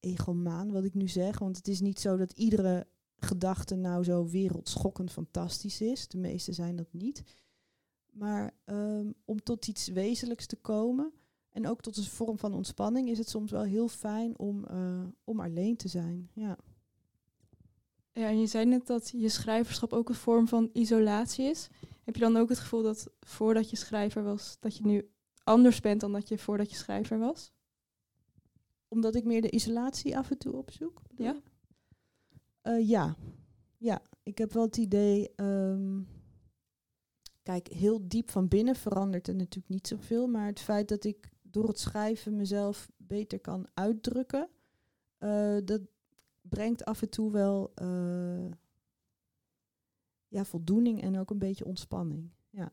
egomaan 0.00 0.72
wat 0.72 0.84
ik 0.84 0.94
nu 0.94 1.08
zeg, 1.08 1.38
want 1.38 1.56
het 1.56 1.68
is 1.68 1.80
niet 1.80 2.00
zo 2.00 2.16
dat 2.16 2.32
iedere 2.32 2.86
gedachte 3.16 3.74
nou 3.74 4.04
zo 4.04 4.28
wereldschokkend 4.28 5.12
fantastisch 5.12 5.80
is. 5.80 6.08
De 6.08 6.18
meeste 6.18 6.52
zijn 6.52 6.76
dat 6.76 6.92
niet. 6.92 7.22
Maar 8.12 8.54
um, 8.64 9.14
om 9.24 9.42
tot 9.42 9.68
iets 9.68 9.88
wezenlijks 9.88 10.46
te 10.46 10.56
komen 10.56 11.12
en 11.56 11.66
ook 11.66 11.80
tot 11.80 11.96
een 11.96 12.04
vorm 12.04 12.38
van 12.38 12.54
ontspanning 12.54 13.08
is 13.08 13.18
het 13.18 13.28
soms 13.28 13.50
wel 13.50 13.62
heel 13.62 13.88
fijn 13.88 14.38
om, 14.38 14.64
uh, 14.70 15.04
om 15.24 15.40
alleen 15.40 15.76
te 15.76 15.88
zijn. 15.88 16.30
Ja. 16.32 16.58
ja, 18.12 18.28
en 18.28 18.40
je 18.40 18.46
zei 18.46 18.64
net 18.64 18.86
dat 18.86 19.10
je 19.10 19.28
schrijverschap 19.28 19.92
ook 19.92 20.08
een 20.08 20.14
vorm 20.14 20.48
van 20.48 20.70
isolatie 20.72 21.44
is. 21.44 21.68
Heb 22.04 22.14
je 22.14 22.20
dan 22.20 22.36
ook 22.36 22.48
het 22.48 22.58
gevoel 22.58 22.82
dat 22.82 23.10
voordat 23.20 23.70
je 23.70 23.76
schrijver 23.76 24.22
was, 24.22 24.56
dat 24.60 24.76
je 24.76 24.86
nu 24.86 25.10
anders 25.44 25.80
bent 25.80 26.00
dan 26.00 26.12
dat 26.12 26.28
je 26.28 26.38
voordat 26.38 26.70
je 26.70 26.76
schrijver 26.76 27.18
was? 27.18 27.52
Omdat 28.88 29.14
ik 29.14 29.24
meer 29.24 29.42
de 29.42 29.50
isolatie 29.50 30.16
af 30.16 30.30
en 30.30 30.38
toe 30.38 30.52
opzoek? 30.52 31.02
Ja. 31.16 31.36
Uh, 32.62 32.88
ja. 32.88 33.16
Ja, 33.78 34.02
ik 34.22 34.38
heb 34.38 34.52
wel 34.52 34.64
het 34.64 34.76
idee. 34.76 35.32
Um, 35.36 36.08
Kijk, 37.42 37.68
heel 37.68 38.08
diep 38.08 38.30
van 38.30 38.48
binnen 38.48 38.76
verandert 38.76 39.28
er 39.28 39.34
natuurlijk 39.34 39.68
niet 39.68 39.86
zoveel. 39.86 40.26
Maar 40.26 40.46
het 40.46 40.60
feit 40.60 40.88
dat 40.88 41.04
ik 41.04 41.34
door 41.56 41.68
het 41.68 41.78
schrijven 41.78 42.36
mezelf 42.36 42.90
beter 42.96 43.40
kan 43.40 43.68
uitdrukken, 43.74 44.48
uh, 45.18 45.58
dat 45.64 45.80
brengt 46.40 46.84
af 46.84 47.02
en 47.02 47.10
toe 47.10 47.32
wel 47.32 47.72
uh, 47.82 48.50
ja, 50.28 50.44
voldoening 50.44 51.02
en 51.02 51.18
ook 51.18 51.30
een 51.30 51.38
beetje 51.38 51.64
ontspanning. 51.64 52.30
Ja. 52.50 52.72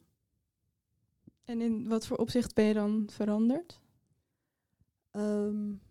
En 1.43 1.61
in 1.61 1.87
wat 1.87 2.05
voor 2.07 2.17
opzicht 2.17 2.55
ben 2.55 2.65
je 2.65 2.73
dan 2.73 3.09
veranderd? 3.09 3.81
Um, 5.11 5.81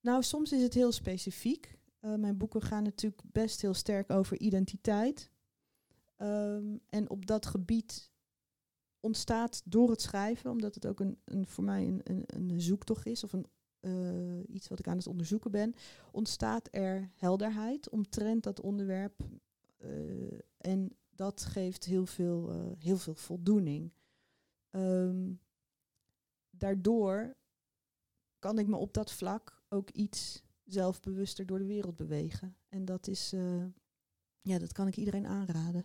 nou, 0.00 0.22
soms 0.22 0.52
is 0.52 0.62
het 0.62 0.74
heel 0.74 0.92
specifiek. 0.92 1.78
Uh, 2.00 2.14
mijn 2.14 2.36
boeken 2.36 2.62
gaan 2.62 2.82
natuurlijk 2.82 3.22
best 3.32 3.60
heel 3.60 3.74
sterk 3.74 4.10
over 4.10 4.38
identiteit. 4.38 5.30
Um, 6.18 6.80
en 6.88 7.10
op 7.10 7.26
dat 7.26 7.46
gebied 7.46 8.12
ontstaat 9.04 9.62
door 9.64 9.90
het 9.90 10.00
schrijven, 10.00 10.50
omdat 10.50 10.74
het 10.74 10.86
ook 10.86 11.00
een, 11.00 11.18
een 11.24 11.46
voor 11.46 11.64
mij 11.64 11.86
een, 11.86 12.00
een, 12.04 12.24
een, 12.26 12.60
zoektocht 12.60 13.06
is 13.06 13.24
of 13.24 13.32
een, 13.32 13.46
eh, 13.80 14.54
iets 14.54 14.68
wat 14.68 14.78
ik 14.78 14.88
aan 14.88 14.96
het 14.96 15.06
onderzoeken 15.06 15.50
ben, 15.50 15.74
ontstaat 16.12 16.68
er 16.70 17.10
helderheid 17.14 17.88
omtrent 17.88 18.42
dat 18.42 18.60
onderwerp. 18.60 19.22
eh, 19.76 20.38
en 20.56 20.96
dat 21.10 21.44
geeft 21.44 21.84
heel 21.84 22.06
veel, 22.06 22.50
eh, 22.50 22.72
heel 22.78 22.96
veel 22.96 23.14
voldoening. 23.14 23.92
Ehm, 24.70 25.32
daardoor 26.50 27.36
kan 28.38 28.58
ik 28.58 28.66
me 28.66 28.76
op 28.76 28.94
dat 28.94 29.12
vlak 29.12 29.62
ook 29.68 29.90
iets 29.90 30.42
zelfbewuster 30.64 31.46
door 31.46 31.58
de 31.58 31.66
wereld 31.66 31.96
bewegen. 31.96 32.56
En 32.68 32.84
dat 32.84 33.06
is, 33.06 33.30
ja, 34.40 34.58
dat 34.58 34.72
kan 34.72 34.86
ik 34.86 34.96
iedereen 34.96 35.26
aanraden. 35.26 35.84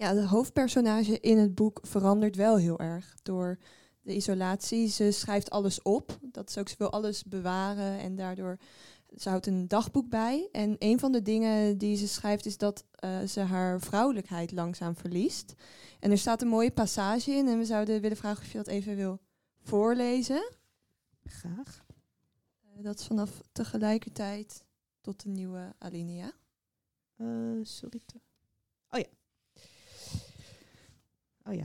Ja, 0.00 0.12
de 0.12 0.26
hoofdpersonage 0.26 1.20
in 1.20 1.38
het 1.38 1.54
boek 1.54 1.78
verandert 1.82 2.36
wel 2.36 2.56
heel 2.56 2.78
erg 2.78 3.14
door 3.22 3.58
de 4.02 4.14
isolatie. 4.14 4.88
Ze 4.88 5.10
schrijft 5.10 5.50
alles 5.50 5.82
op. 5.82 6.18
Dat 6.22 6.48
is 6.48 6.58
ook, 6.58 6.68
ze 6.68 6.74
wil 6.78 6.90
alles 6.92 7.24
bewaren 7.24 7.98
en 7.98 8.16
daardoor 8.16 8.58
ze 9.16 9.28
houdt 9.28 9.46
een 9.46 9.68
dagboek 9.68 10.08
bij. 10.08 10.48
En 10.52 10.76
een 10.78 10.98
van 10.98 11.12
de 11.12 11.22
dingen 11.22 11.78
die 11.78 11.96
ze 11.96 12.08
schrijft 12.08 12.46
is 12.46 12.56
dat 12.58 12.84
eh, 12.94 13.20
ze 13.22 13.40
haar 13.40 13.80
vrouwelijkheid 13.80 14.52
langzaam 14.52 14.96
verliest. 14.96 15.54
En 15.98 16.10
er 16.10 16.18
staat 16.18 16.42
een 16.42 16.48
mooie 16.48 16.72
passage 16.72 17.30
in 17.30 17.48
en 17.48 17.58
we 17.58 17.64
zouden 17.64 18.00
willen 18.00 18.16
vragen 18.16 18.42
of 18.44 18.50
je 18.52 18.58
dat 18.58 18.66
even 18.66 18.96
wil 18.96 19.20
voorlezen. 19.62 20.48
Graag. 21.24 21.84
Eh, 22.62 22.84
dat 22.84 22.98
is 22.98 23.06
vanaf 23.06 23.40
tegelijkertijd 23.52 24.64
tot 25.00 25.22
de 25.22 25.28
nieuwe 25.28 25.74
alinea. 25.78 26.32
Eh, 27.16 27.26
sorry. 27.62 28.00
te- 28.06 28.20
Oh 28.90 28.98
ja. 29.00 29.06
Oh. 31.50 31.62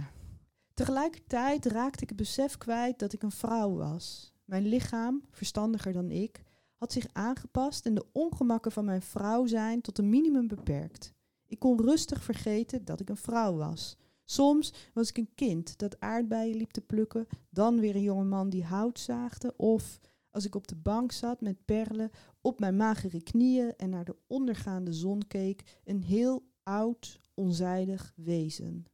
Tegelijkertijd 0.73 1.65
raakte 1.65 2.03
ik 2.03 2.09
het 2.09 2.17
besef 2.17 2.57
kwijt 2.57 2.99
dat 2.99 3.13
ik 3.13 3.23
een 3.23 3.31
vrouw 3.31 3.73
was. 3.75 4.33
Mijn 4.45 4.67
lichaam, 4.67 5.23
verstandiger 5.31 5.93
dan 5.93 6.11
ik, 6.11 6.43
had 6.75 6.91
zich 6.91 7.07
aangepast 7.11 7.85
en 7.85 7.93
de 7.93 8.05
ongemakken 8.11 8.71
van 8.71 8.85
mijn 8.85 9.01
vrouw 9.01 9.45
zijn 9.45 9.81
tot 9.81 9.97
een 9.97 10.09
minimum 10.09 10.47
beperkt. 10.47 11.13
Ik 11.47 11.59
kon 11.59 11.81
rustig 11.81 12.23
vergeten 12.23 12.85
dat 12.85 12.99
ik 12.99 13.09
een 13.09 13.17
vrouw 13.17 13.55
was. 13.55 13.97
Soms 14.23 14.73
was 14.93 15.09
ik 15.09 15.17
een 15.17 15.33
kind 15.35 15.77
dat 15.77 15.99
aardbeien 15.99 16.57
liep 16.57 16.71
te 16.71 16.81
plukken, 16.81 17.27
dan 17.49 17.79
weer 17.79 17.95
een 17.95 18.01
jonge 18.01 18.23
man 18.23 18.49
die 18.49 18.63
hout 18.63 18.99
zaagde, 18.99 19.53
of 19.57 19.99
als 20.29 20.45
ik 20.45 20.55
op 20.55 20.67
de 20.67 20.75
bank 20.75 21.11
zat 21.11 21.41
met 21.41 21.65
perlen 21.65 22.11
op 22.41 22.59
mijn 22.59 22.75
magere 22.75 23.23
knieën 23.23 23.75
en 23.75 23.89
naar 23.89 24.05
de 24.05 24.17
ondergaande 24.27 24.93
zon 24.93 25.27
keek, 25.27 25.79
een 25.83 26.01
heel 26.01 26.43
oud, 26.63 27.19
onzijdig 27.33 28.13
wezen. 28.15 28.85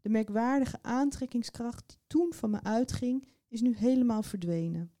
De 0.00 0.08
merkwaardige 0.08 0.78
aantrekkingskracht 0.82 1.88
die 1.88 1.98
toen 2.06 2.32
van 2.32 2.50
me 2.50 2.62
uitging, 2.62 3.28
is 3.48 3.60
nu 3.60 3.76
helemaal 3.76 4.22
verdwenen. 4.22 4.92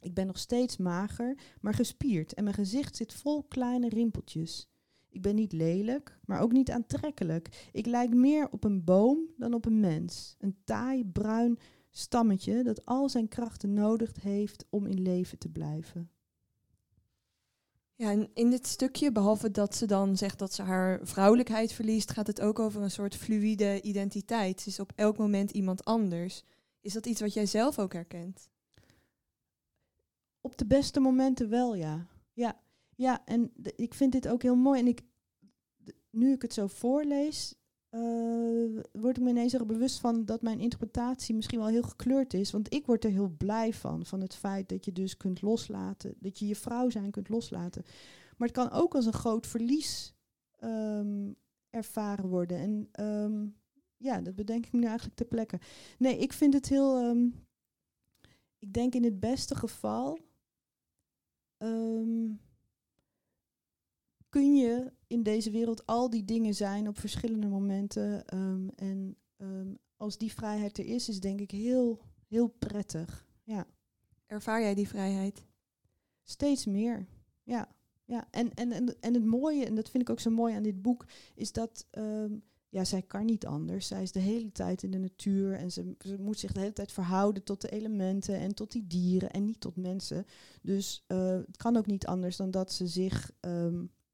Ik 0.00 0.14
ben 0.14 0.26
nog 0.26 0.38
steeds 0.38 0.76
mager, 0.76 1.38
maar 1.60 1.74
gespierd 1.74 2.34
en 2.34 2.44
mijn 2.44 2.56
gezicht 2.56 2.96
zit 2.96 3.14
vol 3.14 3.42
kleine 3.42 3.88
rimpeltjes. 3.88 4.68
Ik 5.08 5.22
ben 5.22 5.34
niet 5.34 5.52
lelijk, 5.52 6.18
maar 6.24 6.40
ook 6.40 6.52
niet 6.52 6.70
aantrekkelijk. 6.70 7.68
Ik 7.72 7.86
lijk 7.86 8.14
meer 8.14 8.50
op 8.50 8.64
een 8.64 8.84
boom 8.84 9.18
dan 9.36 9.54
op 9.54 9.64
een 9.64 9.80
mens. 9.80 10.36
Een 10.38 10.56
taai 10.64 11.04
bruin 11.04 11.58
stammetje 11.90 12.62
dat 12.62 12.84
al 12.84 13.08
zijn 13.08 13.28
krachten 13.28 13.72
nodig 13.72 14.22
heeft 14.22 14.66
om 14.70 14.86
in 14.86 15.02
leven 15.02 15.38
te 15.38 15.48
blijven. 15.48 16.10
Ja, 17.98 18.10
en 18.10 18.30
in 18.34 18.50
dit 18.50 18.66
stukje, 18.66 19.12
behalve 19.12 19.50
dat 19.50 19.74
ze 19.74 19.86
dan 19.86 20.16
zegt 20.16 20.38
dat 20.38 20.52
ze 20.52 20.62
haar 20.62 21.00
vrouwelijkheid 21.02 21.72
verliest, 21.72 22.10
gaat 22.10 22.26
het 22.26 22.40
ook 22.40 22.58
over 22.58 22.82
een 22.82 22.90
soort 22.90 23.16
fluïde 23.16 23.80
identiteit. 23.82 24.60
Ze 24.60 24.68
is 24.68 24.80
op 24.80 24.92
elk 24.94 25.18
moment 25.18 25.50
iemand 25.50 25.84
anders. 25.84 26.42
Is 26.80 26.92
dat 26.92 27.06
iets 27.06 27.20
wat 27.20 27.34
jij 27.34 27.46
zelf 27.46 27.78
ook 27.78 27.92
herkent? 27.92 28.48
Op 30.40 30.56
de 30.56 30.66
beste 30.66 31.00
momenten 31.00 31.48
wel, 31.48 31.74
ja. 31.74 32.06
Ja, 32.32 32.60
ja 32.94 33.24
en 33.24 33.52
ik 33.76 33.94
vind 33.94 34.12
dit 34.12 34.28
ook 34.28 34.42
heel 34.42 34.56
mooi. 34.56 34.80
En 34.80 34.86
ik, 34.86 35.02
nu 36.10 36.32
ik 36.32 36.42
het 36.42 36.52
zo 36.52 36.66
voorlees, 36.66 37.54
eh, 37.90 38.82
word 38.92 39.16
ik 39.16 39.22
me 39.22 39.30
ineens 39.30 39.52
er 39.52 39.66
bewust 39.66 40.00
van 40.00 40.24
dat 40.24 40.42
mijn 40.42 40.60
interpretatie 40.60 41.34
misschien 41.34 41.58
wel 41.58 41.68
heel 41.68 41.82
gekleurd 41.82 42.34
is. 42.34 42.50
Want 42.50 42.74
ik 42.74 42.86
word 42.86 43.04
er 43.04 43.10
heel 43.10 43.34
blij 43.38 43.72
van, 43.72 44.06
van 44.06 44.20
het 44.20 44.34
feit 44.34 44.68
dat 44.68 44.84
je 44.84 44.92
dus 44.92 45.16
kunt 45.16 45.42
loslaten, 45.42 46.14
dat 46.18 46.38
je 46.38 46.46
je 46.46 46.56
vrouw 46.56 46.90
zijn 46.90 47.10
kunt 47.10 47.28
loslaten. 47.28 47.82
Maar 48.36 48.48
het 48.48 48.56
kan 48.56 48.70
ook 48.70 48.94
als 48.94 49.06
een 49.06 49.12
groot 49.12 49.46
verlies 49.46 50.14
ehm, 50.58 51.32
ervaren 51.70 52.28
worden. 52.28 52.58
En 52.58 52.88
ehm, 52.92 53.46
ja, 53.96 54.20
dat 54.20 54.34
bedenk 54.34 54.66
ik 54.66 54.72
nu 54.72 54.84
eigenlijk 54.84 55.16
ter 55.16 55.26
plekke. 55.26 55.58
Nee, 55.98 56.18
ik 56.18 56.32
vind 56.32 56.54
het 56.54 56.68
heel. 56.68 56.98
ehm, 56.98 57.26
ik 58.58 58.72
denk 58.72 58.94
in 58.94 59.04
het 59.04 59.20
beste 59.20 59.54
geval. 59.54 60.18
Kun 64.36 64.56
je 64.56 64.92
in 65.06 65.22
deze 65.22 65.50
wereld 65.50 65.86
al 65.86 66.10
die 66.10 66.24
dingen 66.24 66.54
zijn 66.54 66.88
op 66.88 66.98
verschillende 66.98 67.46
momenten. 67.46 68.26
ehm, 68.26 68.68
en 68.68 69.16
ehm, 69.36 69.74
als 69.96 70.18
die 70.18 70.32
vrijheid 70.32 70.78
er 70.78 70.84
is, 70.86 71.08
is 71.08 71.20
denk 71.20 71.40
ik 71.40 71.50
heel, 71.50 72.00
heel 72.26 72.48
prettig. 72.48 73.26
Ja, 73.42 73.66
Ervaar 74.26 74.60
jij 74.60 74.74
die 74.74 74.88
vrijheid? 74.88 75.44
steeds 76.22 76.66
meer. 76.66 77.06
Ja, 77.42 77.68
ja. 78.04 78.28
En, 78.30 78.54
en, 78.54 78.72
en, 78.72 79.00
en 79.00 79.14
het 79.14 79.24
mooie, 79.24 79.64
en 79.64 79.74
dat 79.74 79.90
vind 79.90 80.02
ik 80.02 80.10
ook 80.10 80.20
zo 80.20 80.30
mooi 80.30 80.54
aan 80.54 80.62
dit 80.62 80.82
boek, 80.82 81.06
is 81.34 81.52
dat 81.52 81.86
ehm, 81.90 82.32
ja, 82.68 82.84
zij 82.84 83.02
kan 83.02 83.24
niet 83.24 83.46
anders. 83.46 83.86
Zij 83.86 84.02
is 84.02 84.12
de 84.12 84.20
hele 84.20 84.52
tijd 84.52 84.82
in 84.82 84.90
de 84.90 84.98
natuur 84.98 85.54
en 85.54 85.72
ze, 85.72 85.94
ze 85.98 86.16
moet 86.18 86.38
zich 86.38 86.52
de 86.52 86.60
hele 86.60 86.72
tijd 86.72 86.92
verhouden 86.92 87.42
tot 87.42 87.60
de 87.60 87.70
elementen 87.70 88.38
en 88.38 88.54
tot 88.54 88.72
die 88.72 88.86
dieren 88.86 89.30
en 89.30 89.44
niet 89.44 89.60
tot 89.60 89.76
mensen. 89.76 90.26
Dus 90.62 91.04
eh, 91.06 91.30
het 91.30 91.56
kan 91.56 91.76
ook 91.76 91.86
niet 91.86 92.06
anders 92.06 92.36
dan 92.36 92.50
dat 92.50 92.72
ze 92.72 92.86
zich 92.86 93.32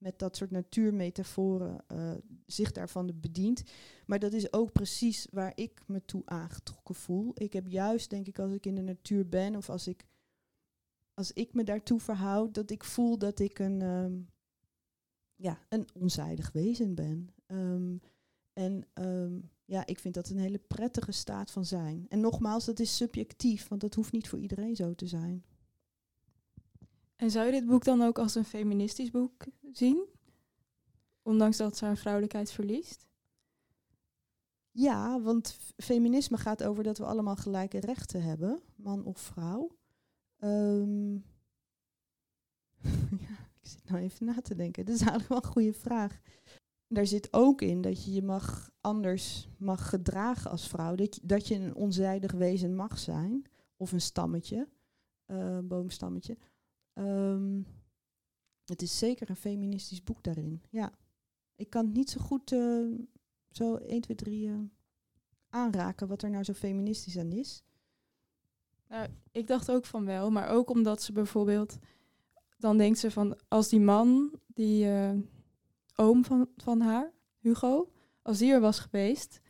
met 0.02 0.18
dat 0.18 0.36
soort 0.36 0.50
natuurmetaforen 0.50 1.84
eh, 1.86 2.12
zich 2.46 2.72
daarvan 2.72 3.12
bedient. 3.20 3.62
Maar 4.06 4.18
dat 4.18 4.32
is 4.32 4.52
ook 4.52 4.72
precies 4.72 5.26
waar 5.30 5.52
ik 5.54 5.82
me 5.86 6.04
toe 6.04 6.22
aangetrokken 6.24 6.94
voel. 6.94 7.32
Ik 7.34 7.52
heb 7.52 7.68
juist, 7.68 8.10
denk 8.10 8.26
ik, 8.26 8.38
als 8.38 8.52
ik 8.52 8.66
in 8.66 8.74
de 8.74 8.82
natuur 8.82 9.28
ben 9.28 9.56
of 9.56 9.70
als 9.70 9.86
ik, 9.86 10.06
als 11.14 11.32
ik 11.32 11.54
me 11.54 11.64
daartoe 11.64 12.00
verhoud, 12.00 12.54
dat 12.54 12.70
ik 12.70 12.84
voel 12.84 13.18
dat 13.18 13.38
ik 13.38 13.58
een, 13.58 13.82
ehm, 13.82 14.20
ja, 15.36 15.58
een 15.68 15.88
onzijdig 15.94 16.52
wezen 16.52 16.94
ben. 16.94 17.28
Ehm, 17.46 17.96
en 18.52 18.86
ehm, 18.92 19.40
ja, 19.64 19.86
ik 19.86 19.98
vind 19.98 20.14
dat 20.14 20.28
een 20.28 20.38
hele 20.38 20.58
prettige 20.58 21.12
staat 21.12 21.50
van 21.50 21.64
zijn. 21.64 22.06
En 22.08 22.20
nogmaals, 22.20 22.64
dat 22.64 22.80
is 22.80 22.96
subjectief, 22.96 23.68
want 23.68 23.80
dat 23.80 23.94
hoeft 23.94 24.12
niet 24.12 24.28
voor 24.28 24.38
iedereen 24.38 24.76
zo 24.76 24.94
te 24.94 25.06
zijn. 25.06 25.44
En 27.22 27.30
zou 27.30 27.46
je 27.46 27.52
dit 27.52 27.66
boek 27.66 27.84
dan 27.84 28.02
ook 28.02 28.18
als 28.18 28.34
een 28.34 28.44
feministisch 28.44 29.10
boek 29.10 29.46
zien? 29.72 30.04
Ondanks 31.22 31.56
dat 31.56 31.76
ze 31.76 31.84
haar 31.84 31.96
vrouwelijkheid 31.96 32.52
verliest? 32.52 33.06
Ja, 34.70 35.20
want 35.20 35.58
feminisme 35.76 36.36
gaat 36.36 36.64
over 36.64 36.84
dat 36.84 36.98
we 36.98 37.04
allemaal 37.04 37.36
gelijke 37.36 37.80
rechten 37.80 38.22
hebben, 38.22 38.60
man 38.76 39.04
of 39.04 39.20
vrouw. 39.20 39.76
Ehm, 40.38 41.12
ja, 43.26 43.36
ik 43.60 43.68
zit 43.68 43.84
nou 43.84 44.02
even 44.02 44.26
na 44.26 44.40
te 44.40 44.54
denken. 44.54 44.84
Dat 44.84 44.94
is 44.94 45.00
eigenlijk 45.00 45.28
wel 45.28 45.42
een 45.42 45.52
goede 45.52 45.78
vraag. 45.78 46.20
Daar 46.86 47.06
zit 47.06 47.32
ook 47.32 47.60
in 47.60 47.80
dat 47.80 48.04
je 48.04 48.12
je 48.12 48.22
mag 48.22 48.70
anders 48.80 49.48
mag 49.58 49.88
gedragen 49.88 50.50
als 50.50 50.68
vrouw. 50.68 50.94
Dat 50.94 51.14
je, 51.14 51.20
dat 51.24 51.48
je 51.48 51.54
een 51.54 51.74
onzijdig 51.74 52.32
wezen 52.32 52.74
mag 52.74 52.98
zijn. 52.98 53.44
Of 53.76 53.92
een 53.92 54.00
stammetje, 54.00 54.68
eh, 55.26 55.58
boomstammetje. 55.58 56.36
Ehm, 56.92 57.60
het 58.64 58.82
is 58.82 58.98
zeker 58.98 59.30
een 59.30 59.36
feministisch 59.36 60.02
boek 60.02 60.22
daarin. 60.22 60.62
Ja. 60.70 60.92
Ik 61.56 61.70
kan 61.70 61.84
het 61.84 61.94
niet 61.94 62.10
zo 62.10 62.20
goed 62.20 62.52
eh, 62.52 62.86
zo 63.50 63.76
1, 63.76 64.00
2, 64.00 64.16
3 64.16 64.48
eh, 64.48 64.54
aanraken 65.48 66.08
wat 66.08 66.22
er 66.22 66.30
nou 66.30 66.44
zo 66.44 66.52
feministisch 66.52 67.18
aan 67.18 67.32
is. 67.32 67.64
Nou, 68.88 69.08
ik 69.30 69.46
dacht 69.46 69.70
ook 69.70 69.86
van 69.86 70.04
wel, 70.04 70.30
maar 70.30 70.48
ook 70.48 70.70
omdat 70.70 71.02
ze 71.02 71.12
bijvoorbeeld... 71.12 71.78
Dan 72.58 72.78
denkt 72.78 72.98
ze 72.98 73.10
van, 73.10 73.38
als 73.48 73.68
die 73.68 73.80
man, 73.80 74.38
die 74.46 74.88
eh, 74.88 75.18
oom 75.94 76.24
van, 76.24 76.48
van 76.56 76.80
haar, 76.80 77.12
Hugo, 77.38 77.92
als 78.22 78.38
die 78.38 78.52
er 78.52 78.60
was 78.60 78.78
geweest, 78.78 79.40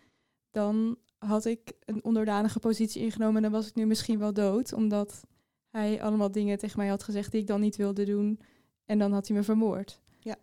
dan 0.51 0.99
had 1.19 1.45
ik 1.45 1.73
een 1.85 2.05
onderdanige 2.05 2.59
positie 2.59 3.03
ingenomen 3.03 3.37
en 3.37 3.43
dan 3.43 3.53
was 3.53 3.69
ik 3.69 3.75
nu 3.75 3.87
misschien 3.87 4.19
wel 4.19 4.33
dood, 4.33 4.73
omdat 4.73 5.25
hij 5.73 6.02
allemaal 6.02 6.31
dingen 6.31 6.59
tegen 6.59 6.79
mij 6.79 6.88
had 6.88 7.02
gezegd 7.02 7.31
die 7.31 7.41
ik 7.41 7.47
dan 7.47 7.61
niet 7.61 7.76
wilde 7.76 8.05
doen 8.05 8.41
en 8.85 8.99
dan 8.99 9.12
had 9.12 9.26
hij 9.26 9.37
me 9.37 9.43
vermoord. 9.43 10.00
Ja. 10.19 10.37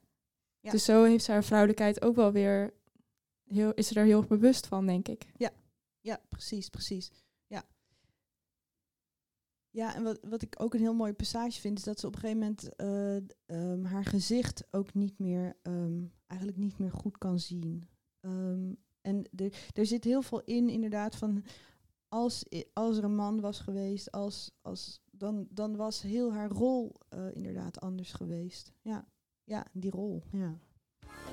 Ja. 0.60 0.72
Dus 0.72 0.86
zo 0.86 1.04
heeft 1.04 1.24
ze 1.24 1.32
haar 1.32 1.44
vrouwelijkheid 1.44 2.02
ook 2.02 2.16
wel 2.16 2.32
weer, 2.32 2.74
heel, 3.44 3.74
is 3.74 3.88
ze 3.88 3.94
daar 3.94 4.06
heel 4.06 4.24
bewust 4.24 4.68
van, 4.68 4.86
denk 4.86 5.08
ik. 5.08 5.28
Ja, 6.02 6.22
precies, 6.30 6.70
precies. 6.70 7.12
Ja. 7.48 7.64
Ja, 9.70 9.96
en 9.96 10.04
wat, 10.04 10.20
wat 10.22 10.42
ik 10.42 10.56
ook 10.58 10.74
een 10.74 10.80
heel 10.80 10.94
mooie 10.94 11.14
passage 11.14 11.60
vind, 11.60 11.78
is 11.78 11.84
dat 11.84 12.00
ze 12.00 12.08
op 12.08 12.14
een 12.14 12.20
gegeven 12.20 12.40
moment 12.40 12.76
eh, 12.76 13.16
ehm, 13.46 13.84
haar 13.84 14.06
gezicht 14.06 14.64
ook 14.72 14.94
niet 14.94 15.20
meer, 15.20 15.58
ehm, 15.62 16.04
eigenlijk 16.28 16.60
niet 16.60 16.78
meer 16.78 16.92
goed 16.92 17.18
kan 17.18 17.40
zien. 17.40 17.90
Ehm, 18.20 18.74
en 19.02 19.24
de, 19.32 19.52
er 19.74 19.86
zit 19.86 20.04
heel 20.04 20.22
veel 20.22 20.42
in, 20.44 20.70
inderdaad, 20.70 21.16
van 21.16 21.44
als, 22.08 22.46
als 22.74 22.98
er 22.98 23.04
een 23.04 23.16
man 23.16 23.40
was 23.40 23.60
geweest, 23.60 24.12
als, 24.12 24.52
als 24.62 25.02
dan, 25.20 25.48
dan 25.50 25.76
was 25.76 26.02
heel 26.02 26.34
haar 26.34 26.50
rol 26.50 26.96
eh, 27.10 27.20
inderdaad 27.34 27.80
anders 27.80 28.12
geweest. 28.12 28.74
Ja, 28.82 29.06
ja 29.44 29.66
die 29.74 29.92
rol. 29.92 30.24
Ja. 30.32 30.58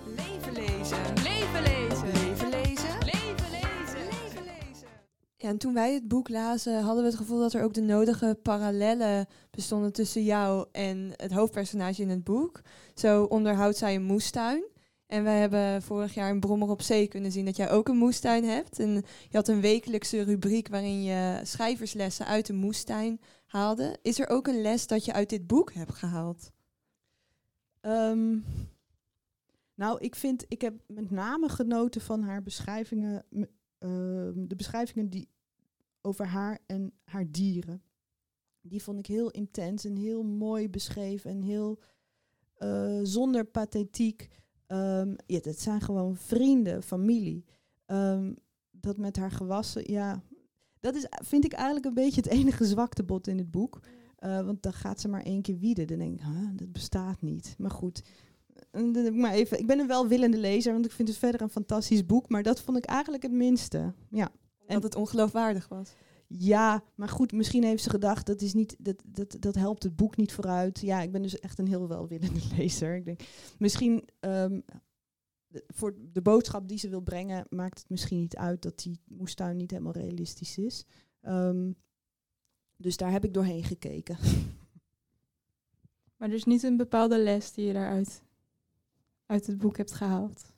Leven 0.07 0.53
lezen. 0.53 0.99
Leven 1.23 1.63
lezen. 1.63 2.07
Leven 2.13 2.49
lezen. 2.49 2.99
Leven 2.99 3.51
lezen. 3.51 4.05
Leven 4.05 4.45
lezen. 4.45 4.89
Ja, 5.37 5.49
en 5.49 5.59
toen 5.59 5.75
wij 5.75 5.95
het 5.95 6.09
boek 6.09 6.29
lazen, 6.29 6.83
hadden 6.83 7.03
we 7.03 7.09
het 7.09 7.19
gevoel 7.19 7.41
dat 7.41 7.53
er 7.53 7.63
ook 7.63 7.75
de 7.75 7.81
nodige 7.81 8.39
parallellen 8.43 9.27
bestonden 9.51 9.93
tussen 9.93 10.25
jou 10.25 10.67
en 10.73 11.13
het 11.17 11.33
hoofdpersonage 11.33 12.03
in 12.03 12.09
het 12.09 12.25
boek. 12.25 12.61
Zo 12.95 13.25
onderhoudt 13.25 13.77
zij 13.77 13.95
een 13.95 14.05
moestuin. 14.05 14.65
En 15.07 15.25
wij 15.25 15.39
hebben 15.39 15.83
vorig 15.83 16.15
jaar 16.15 16.31
in 16.31 16.41
Brommer 16.41 16.69
op 16.69 16.83
Zee 16.83 17.07
kunnen 17.07 17.33
zien 17.33 17.45
dat 17.45 17.57
jij 17.57 17.71
ook 17.71 17.89
een 17.89 17.97
moestuin 17.97 18.45
hebt. 18.45 18.79
En 18.79 18.93
je 19.29 19.37
had 19.37 19.49
een 19.49 19.61
wekelijkse 19.61 20.23
rubriek 20.23 20.69
waarin 20.69 21.03
je 21.03 21.41
schrijverslessen 21.43 22.27
uit 22.27 22.47
de 22.47 22.53
moestuin 22.53 23.21
haalde. 23.47 23.99
Is 24.03 24.21
er 24.21 24.29
ook 24.29 24.47
een 24.47 24.61
les 24.61 24.87
dat 24.87 25.05
je 25.05 25.13
uit 25.13 25.29
dit 25.29 25.47
boek 25.47 25.73
hebt 25.73 25.95
gehaald? 25.95 26.51
Ehm, 27.81 28.39
nou, 29.75 29.99
ik 30.01 30.15
vind, 30.15 30.45
ik 30.49 30.61
heb 30.61 30.83
met 30.87 31.11
name 31.11 31.49
genoten 31.49 32.01
van 32.01 32.23
haar 32.23 32.43
beschrijvingen, 32.43 33.25
ehm, 33.79 34.47
de 34.47 34.57
beschrijvingen 34.57 35.11
die 35.11 35.29
over 36.01 36.27
haar 36.27 36.59
en 36.67 36.93
haar 37.05 37.31
dieren. 37.31 37.83
Die 38.61 38.83
vond 38.83 38.99
ik 38.99 39.07
heel 39.07 39.31
intens 39.31 39.85
en 39.85 39.97
heel 39.97 40.23
mooi 40.23 40.71
beschreven 40.71 41.31
en 41.31 41.43
heel 41.43 41.79
eh, 42.55 43.01
zonder 43.03 43.45
pathetiek. 43.45 44.29
Ja, 45.27 45.41
dat 45.41 45.59
zijn 45.59 45.81
gewoon 45.81 46.17
vrienden, 46.17 46.83
familie. 46.83 47.45
Dat 48.71 48.97
met 48.97 49.17
haar 49.17 49.31
gewassen, 49.31 49.93
ja, 49.93 50.23
dat 50.87 50.95
is, 50.95 51.07
vind 51.25 51.45
ik 51.45 51.53
eigenlijk 51.53 51.87
een 51.87 51.95
beetje 51.95 52.21
het 52.21 52.31
enige 52.31 52.65
zwaktebod 52.65 53.27
in 53.27 53.39
het 53.39 53.51
boek. 53.51 53.81
Eh, 54.17 54.41
want 54.41 54.63
dan 54.63 54.73
gaat 54.73 55.01
ze 55.01 55.09
maar 55.09 55.23
één 55.23 55.43
keer 55.43 55.59
wieden. 55.59 55.87
Dan 55.87 55.99
denk 55.99 56.13
ik, 56.15 56.27
huh, 56.27 56.49
dat 56.53 56.73
bestaat 56.73 57.23
niet. 57.23 57.55
Maar 57.59 57.71
goed, 57.71 58.03
eh, 58.71 58.83
dan 58.83 58.95
heb 58.95 59.13
ik, 59.13 59.21
maar 59.21 59.33
even, 59.33 59.59
ik 59.59 59.67
ben 59.67 59.79
een 59.79 59.87
welwillende 59.87 60.39
lezer, 60.39 60.73
want 60.73 60.85
ik 60.85 60.93
vind 60.93 61.09
het 61.09 61.17
verder 61.17 61.41
een 61.41 61.51
fantastisch 61.51 62.07
boek. 62.07 62.29
Maar 62.29 62.43
dat 62.43 62.61
vond 62.61 62.77
ik 62.79 62.85
eigenlijk 62.85 63.23
het 63.23 63.33
minste. 63.33 63.93
Ja, 64.11 64.31
Dat 64.67 64.83
het 64.83 64.95
ongeloofwaardig 64.95 65.69
was. 65.69 65.95
ja 66.27 66.83
maar 66.95 67.09
goed, 67.09 67.33
misschien 67.33 67.65
heeft 67.65 67.83
ze 67.83 67.91
gedacht, 67.91 68.27
dat, 68.27 68.41
is 68.41 68.55
niet, 68.55 68.77
dat, 68.79 69.03
dat, 69.07 69.37
dat 69.41 69.55
helpt 69.55 69.83
het 69.83 69.97
boek 69.97 70.17
niet 70.17 70.33
vooruit. 70.33 70.81
Ja, 70.81 71.01
ik 71.03 71.13
ben 71.13 71.23
dus 71.23 71.39
echt 71.41 71.59
een 71.59 71.69
heel 71.69 71.89
welwillende 71.89 72.41
lezer. 72.57 72.97
Ik 72.97 73.05
denk, 73.05 73.21
misschien 73.59 74.09
ehm, 74.21 74.61
de- 75.49 75.65
voor 75.67 75.95
de 76.13 76.23
boodschap 76.23 76.69
die 76.69 76.79
ze 76.79 76.89
wil 76.89 77.01
brengen, 77.01 77.47
maakt 77.51 77.79
het 77.79 77.89
misschien 77.91 78.19
niet 78.19 78.37
uit 78.37 78.63
dat 78.63 78.79
die 78.79 79.01
moestuin 79.05 79.57
niet 79.57 79.71
helemaal 79.71 79.93
realistisch 79.93 80.59
is. 80.59 80.85
Ehm, 81.21 81.73
dus 82.77 82.97
daar 82.97 83.11
heb 83.11 83.25
ik 83.25 83.35
doorheen 83.35 83.65
gekeken. 83.65 84.17
Maar 86.17 86.29
er 86.29 86.35
is 86.35 86.45
niet 86.45 86.63
een 86.63 86.77
bepaalde 86.77 87.19
les 87.19 87.53
die 87.53 87.67
je 87.67 87.73
daaruit 87.73 88.23
uit 89.27 89.47
het 89.47 89.59
boek 89.59 89.77
hebt 89.77 89.93
gehaald. 89.93 90.55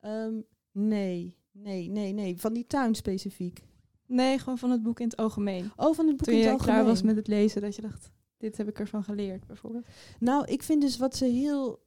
Ehm, 0.00 0.34
nee, 0.72 1.36
nee, 1.52 1.88
nee, 1.90 2.12
nee. 2.12 2.36
Van 2.40 2.52
die 2.52 2.66
tuin 2.66 2.94
specifiek. 2.94 3.64
Nee, 4.06 4.38
gewoon 4.38 4.58
van 4.58 4.70
het 4.70 4.82
boek 4.82 5.00
in 5.00 5.06
het 5.08 5.16
algemeen. 5.16 5.70
Oh, 5.76 5.94
van 5.94 6.06
het 6.06 6.16
boek 6.16 6.26
Toen 6.26 6.34
in 6.34 6.40
je 6.40 6.46
het 6.48 6.62
klaar 6.62 6.76
was 6.84 6.88
algemeen. 6.88 7.06
met 7.06 7.16
het 7.16 7.26
lezen, 7.34 7.60
dat 7.62 7.74
je 7.76 7.82
dacht, 7.82 8.10
dit 8.36 8.56
heb 8.56 8.68
ik 8.68 8.78
ervan 8.78 9.04
geleerd, 9.04 9.46
bijvoorbeeld. 9.46 9.86
Nou, 10.18 10.44
ik 10.46 10.62
vind 10.62 10.80
dus 10.82 10.96
wat 10.96 11.16
ze 11.16 11.24
heel 11.24 11.86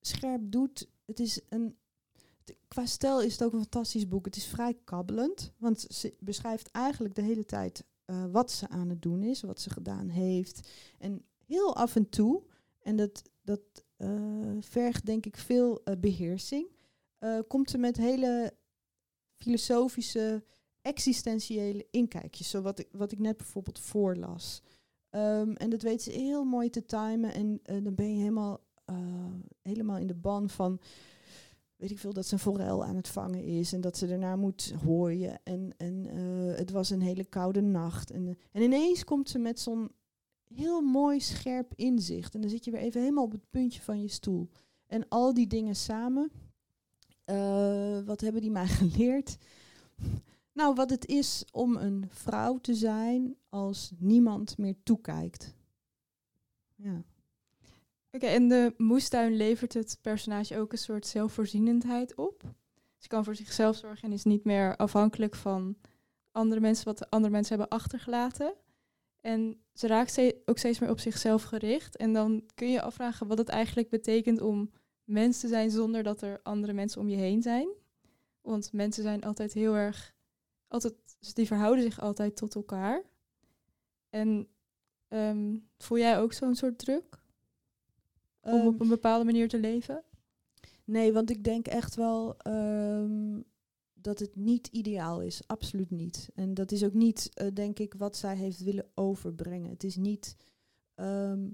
scherp 0.00 0.40
doet. 0.44 0.88
Het 1.06 1.20
is 1.20 1.40
een. 1.48 1.76
Qua 2.68 2.86
stijl 2.86 3.22
is 3.22 3.32
het 3.32 3.42
ook 3.42 3.52
een 3.52 3.60
fantastisch 3.60 4.08
boek. 4.08 4.24
Het 4.24 4.36
is 4.36 4.46
vrij 4.46 4.74
kabbelend. 4.84 5.52
Want 5.58 5.80
ze 5.80 6.14
beschrijft 6.20 6.70
eigenlijk 6.70 7.14
de 7.14 7.22
hele 7.22 7.44
tijd 7.44 7.84
eh, 8.04 8.24
wat 8.30 8.50
ze 8.50 8.68
aan 8.68 8.88
het 8.88 9.02
doen 9.02 9.22
is, 9.22 9.40
wat 9.40 9.60
ze 9.60 9.70
gedaan 9.70 10.08
heeft. 10.08 10.68
En 10.98 11.24
heel 11.46 11.76
af 11.76 11.96
en 11.96 12.08
toe, 12.08 12.42
en 12.78 12.96
dat, 12.96 13.22
dat 13.42 13.60
eh, 13.96 14.56
vergt 14.60 15.06
denk 15.06 15.26
ik 15.26 15.36
veel 15.36 15.80
eh, 15.84 15.94
beheersing, 16.00 16.68
eh, 17.18 17.38
komt 17.48 17.70
ze 17.70 17.78
met 17.78 17.96
hele 17.96 18.54
filosofische, 19.36 20.44
existentiële 20.82 21.86
inkijkjes. 21.90 22.50
Zo 22.50 22.62
wat 22.62 22.78
ik, 22.78 22.88
wat 22.92 23.12
ik 23.12 23.18
net 23.18 23.36
bijvoorbeeld 23.36 23.78
voorlas. 23.78 24.62
Ehm, 25.10 25.50
en 25.50 25.70
dat 25.70 25.82
weet 25.82 26.02
ze 26.02 26.10
heel 26.10 26.44
mooi 26.44 26.70
te 26.70 26.84
timen. 26.84 27.32
En 27.34 27.60
dan 27.84 27.94
ben 27.94 28.12
je 28.12 28.18
helemaal, 28.18 28.60
eh, 28.86 28.96
helemaal 29.62 29.98
in 29.98 30.06
de 30.06 30.14
ban 30.14 30.50
van, 30.50 30.80
weet 31.76 31.90
ik 31.90 31.98
veel, 31.98 32.12
dat 32.12 32.26
ze 32.26 32.32
een 32.32 32.38
forel 32.38 32.84
aan 32.84 32.96
het 32.96 33.08
vangen 33.08 33.44
is. 33.44 33.72
En 33.72 33.80
dat 33.80 33.96
ze 33.96 34.06
daarna 34.06 34.36
moet 34.36 34.74
hooien. 34.84 35.40
En, 35.42 35.70
en 35.76 36.06
eh, 36.06 36.58
het 36.58 36.70
was 36.70 36.90
een 36.90 37.02
hele 37.02 37.24
koude 37.24 37.60
nacht. 37.60 38.10
En, 38.10 38.38
en 38.52 38.62
ineens 38.62 39.04
komt 39.04 39.28
ze 39.28 39.38
met 39.38 39.60
zo'n 39.60 39.90
heel 40.54 40.80
mooi 40.80 41.20
scherp 41.20 41.72
inzicht. 41.74 42.34
En 42.34 42.40
dan 42.40 42.50
zit 42.50 42.64
je 42.64 42.70
weer 42.70 42.80
even 42.80 43.00
helemaal 43.00 43.24
op 43.24 43.32
het 43.32 43.50
puntje 43.50 43.82
van 43.82 44.00
je 44.00 44.08
stoel. 44.08 44.48
En 44.86 45.08
al 45.08 45.34
die 45.34 45.46
dingen 45.46 45.76
samen, 45.76 46.30
eh, 47.24 48.00
wat 48.04 48.20
hebben 48.20 48.40
die 48.40 48.50
mij 48.50 48.66
geleerd? 48.80 49.36
Nou, 50.52 50.74
wat 50.74 50.90
het 50.90 51.06
is 51.06 51.44
om 51.52 51.76
een 51.76 52.04
vrouw 52.08 52.58
te 52.58 52.74
zijn 52.74 53.36
als 53.48 53.92
niemand 53.98 54.58
meer 54.58 54.74
toekijkt. 54.82 55.54
Ja. 56.74 57.04
Oké, 58.16 58.26
en 58.26 58.48
de 58.48 58.74
moestuin 58.76 59.36
levert 59.36 59.74
het 59.74 59.98
personage 60.02 60.58
ook 60.58 60.72
een 60.72 60.78
soort 60.78 61.06
zelfvoorzienendheid 61.06 62.14
op. 62.14 62.42
Ze 62.96 63.08
kan 63.08 63.24
voor 63.24 63.34
zichzelf 63.34 63.76
zorgen 63.76 64.08
en 64.08 64.12
is 64.12 64.24
niet 64.24 64.44
meer 64.44 64.76
afhankelijk 64.76 65.34
van 65.34 65.76
andere 66.30 66.60
mensen, 66.60 66.84
wat 66.84 66.98
de 66.98 67.10
andere 67.10 67.32
mensen 67.32 67.58
hebben 67.58 67.78
achtergelaten. 67.78 68.54
En 69.20 69.60
ze 69.74 69.86
raakt 69.86 70.32
ook 70.44 70.58
steeds 70.58 70.78
meer 70.78 70.90
op 70.90 70.98
zichzelf 70.98 71.42
gericht. 71.42 71.96
En 71.96 72.12
dan 72.12 72.42
kun 72.54 72.70
je 72.70 72.82
afvragen 72.82 73.26
wat 73.26 73.38
het 73.38 73.48
eigenlijk 73.48 73.88
betekent 73.88 74.40
om 74.40 74.70
mens 75.04 75.40
te 75.40 75.48
zijn 75.48 75.70
zonder 75.70 76.02
dat 76.02 76.22
er 76.22 76.40
andere 76.42 76.72
mensen 76.72 77.00
om 77.00 77.08
je 77.08 77.16
heen 77.16 77.42
zijn. 77.42 77.68
Want 78.40 78.72
mensen 78.72 79.02
zijn 79.02 79.22
altijd 79.22 79.52
heel 79.52 79.74
erg, 79.74 80.14
altijd, 80.68 80.94
dus 81.18 81.34
die 81.34 81.46
verhouden 81.46 81.84
zich 81.84 82.00
altijd 82.00 82.36
tot 82.36 82.54
elkaar. 82.54 83.02
En 84.10 84.48
ehm, 85.08 85.56
voel 85.78 85.98
jij 85.98 86.20
ook 86.20 86.32
zo'n 86.32 86.54
soort 86.54 86.78
druk? 86.78 87.24
Om 88.46 88.58
Ehm, 88.58 88.66
op 88.66 88.80
een 88.80 88.88
bepaalde 88.88 89.24
manier 89.24 89.48
te 89.48 89.58
leven? 89.60 90.02
nee, 90.84 91.12
want 91.12 91.30
ik 91.30 91.44
denk 91.44 91.66
echt 91.66 91.94
wel 91.94 92.36
ehm, 92.36 93.40
dat 93.94 94.18
het 94.18 94.36
niet 94.36 94.66
ideaal 94.66 95.20
is. 95.22 95.42
Absoluut 95.46 95.90
niet. 95.90 96.28
En 96.34 96.54
dat 96.54 96.72
is 96.72 96.84
ook 96.84 96.92
niet, 96.92 97.30
eh, 97.34 97.46
denk 97.54 97.78
ik, 97.78 97.94
wat 97.94 98.16
zij 98.16 98.36
heeft 98.36 98.62
willen 98.62 98.90
overbrengen. 98.94 99.70
Het 99.70 99.84
is 99.84 99.96
niet, 99.96 100.36
ehm, 100.94 101.48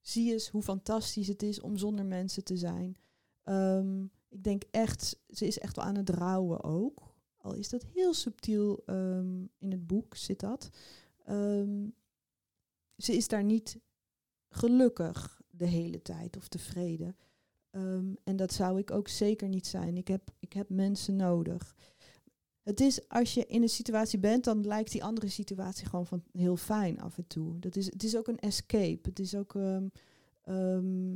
zie 0.00 0.32
eens 0.32 0.48
hoe 0.48 0.62
fantastisch 0.62 1.28
het 1.28 1.42
is 1.42 1.60
om 1.60 1.76
zonder 1.76 2.04
mensen 2.06 2.44
te 2.44 2.56
zijn. 2.56 2.96
Ehm, 3.42 4.02
ik 4.28 4.44
denk 4.44 4.62
echt, 4.70 5.20
ze 5.28 5.46
is 5.46 5.58
echt 5.58 5.76
wel 5.76 5.84
aan 5.84 5.96
het 5.96 6.08
rouwen 6.10 6.62
ook. 6.64 7.14
Al 7.36 7.54
is 7.54 7.68
dat 7.68 7.84
heel 7.84 8.14
subtiel 8.14 8.82
ehm, 8.86 9.42
in 9.58 9.70
het 9.70 9.86
boek, 9.86 10.16
zit 10.16 10.40
dat. 10.40 10.70
Ehm, 11.24 11.88
ze 12.96 13.16
is 13.16 13.28
daar 13.28 13.44
niet 13.44 13.78
gelukkig 14.48 15.42
de 15.56 15.66
hele 15.66 16.02
tijd 16.02 16.36
of 16.36 16.48
tevreden. 16.48 17.16
Ehm, 17.70 18.06
en 18.24 18.36
dat 18.36 18.52
zou 18.52 18.78
ik 18.78 18.90
ook 18.90 19.08
zeker 19.08 19.48
niet 19.48 19.66
zijn. 19.66 19.96
Ik 19.96 20.08
heb, 20.08 20.30
ik 20.38 20.52
heb 20.52 20.68
mensen 20.68 21.16
nodig. 21.16 21.76
Het 22.62 22.80
is 22.80 23.08
als 23.08 23.34
je 23.34 23.46
in 23.46 23.62
een 23.62 23.68
situatie 23.68 24.18
bent, 24.18 24.44
dan 24.44 24.66
lijkt 24.66 24.92
die 24.92 25.04
andere 25.04 25.28
situatie 25.28 25.86
gewoon 25.86 26.06
van 26.06 26.22
heel 26.32 26.56
fijn 26.56 27.00
af 27.00 27.18
en 27.18 27.26
toe. 27.26 27.58
Dat 27.58 27.76
is, 27.76 27.86
het 27.86 28.02
is 28.02 28.16
ook 28.16 28.28
een 28.28 28.38
escape. 28.38 29.08
Het 29.08 29.18
is 29.18 29.34
ook. 29.34 29.54
ehm, 29.54 29.86
ehm, 30.42 31.14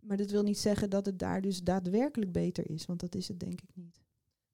maar 0.00 0.16
dat 0.16 0.30
wil 0.30 0.42
niet 0.42 0.58
zeggen 0.58 0.90
dat 0.90 1.06
het 1.06 1.18
daar 1.18 1.40
dus 1.40 1.62
daadwerkelijk 1.62 2.32
beter 2.32 2.70
is, 2.70 2.86
want 2.86 3.00
dat 3.00 3.14
is 3.14 3.28
het 3.28 3.40
denk 3.40 3.60
ik 3.60 3.70
niet. 3.74 4.00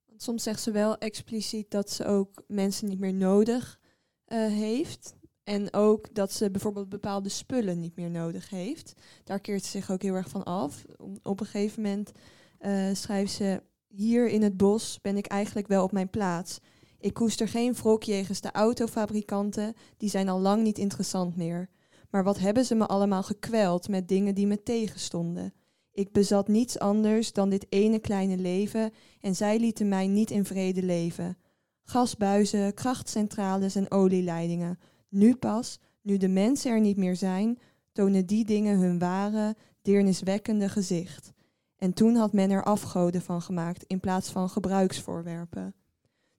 Want 0.07 0.23
soms 0.23 0.43
zegt 0.43 0.63
ze 0.63 0.71
wel 0.71 0.99
expliciet 0.99 1.71
dat 1.71 1.91
ze 1.91 2.05
ook 2.05 2.43
mensen 2.47 2.89
niet 2.89 2.99
meer 2.99 3.15
nodig 3.15 3.81
eh, 4.25 4.47
heeft. 4.47 5.15
En 5.45 5.73
ook 5.73 6.15
dat 6.15 6.33
ze 6.33 6.51
bijvoorbeeld 6.51 6.89
bepaalde 6.89 7.29
spullen 7.29 7.81
niet 7.81 7.97
meer 7.97 8.11
nodig 8.11 8.51
heeft. 8.51 8.95
Daar 9.25 9.41
keert 9.41 9.65
ze 9.65 9.71
zich 9.71 9.91
ook 9.91 10.03
heel 10.03 10.15
erg 10.15 10.29
van 10.29 10.45
af. 10.45 10.85
Op 11.23 11.41
een 11.41 11.47
gegeven 11.47 11.83
moment 11.83 12.13
eh, 12.59 12.89
schrijft 12.93 13.33
ze... 13.33 13.63
Hier 13.89 14.29
in 14.29 14.43
het 14.43 14.57
bos 14.57 14.99
ben 15.03 15.17
ik 15.17 15.27
eigenlijk 15.27 15.67
wel 15.67 15.85
op 15.85 15.93
mijn 15.93 16.11
plaats. 16.11 16.59
Ik 16.99 17.15
koester 17.15 17.49
geen 17.49 17.75
wrok 17.75 18.03
jegens 18.03 18.41
de 18.41 18.53
autofabrikanten. 18.53 19.75
Die 19.97 20.09
zijn 20.09 20.29
al 20.29 20.41
lang 20.41 20.63
niet 20.63 20.79
interessant 20.79 21.37
meer. 21.37 21.69
Maar 22.11 22.25
wat 22.25 22.39
hebben 22.39 22.65
ze 22.65 22.75
me 22.75 22.87
allemaal 22.87 23.23
gekweld 23.23 23.89
met 23.89 24.09
dingen 24.09 24.35
die 24.35 24.47
me 24.47 24.63
tegenstonden. 24.63 25.55
Ik 25.93 26.13
bezat 26.13 26.49
niets 26.49 26.79
anders 26.79 27.33
dan 27.33 27.51
dit 27.51 27.67
ene 27.69 27.99
kleine 27.99 28.37
leven 28.37 28.93
en 29.21 29.37
zij 29.37 29.59
lieten 29.59 29.89
mij 29.89 30.07
niet 30.07 30.31
in 30.31 30.45
vrede 30.45 30.83
leven. 30.83 31.39
Gasbuizen, 31.83 32.75
krachtcentrales 32.75 33.75
en 33.75 33.91
olieleidingen. 33.91 34.79
Nu 35.15 35.35
pas, 35.37 35.79
nu 36.03 36.17
de 36.17 36.29
mensen 36.29 36.71
er 36.71 36.81
niet 36.81 36.97
meer 36.97 37.17
zijn, 37.17 37.59
tonen 37.93 38.27
die 38.27 38.45
dingen 38.45 38.79
hun 38.79 38.99
ware, 38.99 39.57
deerniswekkende 39.83 40.69
gezicht. 40.69 41.33
En 41.77 41.93
toen 41.93 42.15
had 42.15 42.33
men 42.33 42.51
er 42.51 42.65
afgoden 42.65 43.23
van 43.23 43.43
gemaakt 43.43 43.85
in 43.87 44.01
plaats 44.01 44.31
van 44.31 44.49
gebruiksvoorwerpen. 44.51 45.75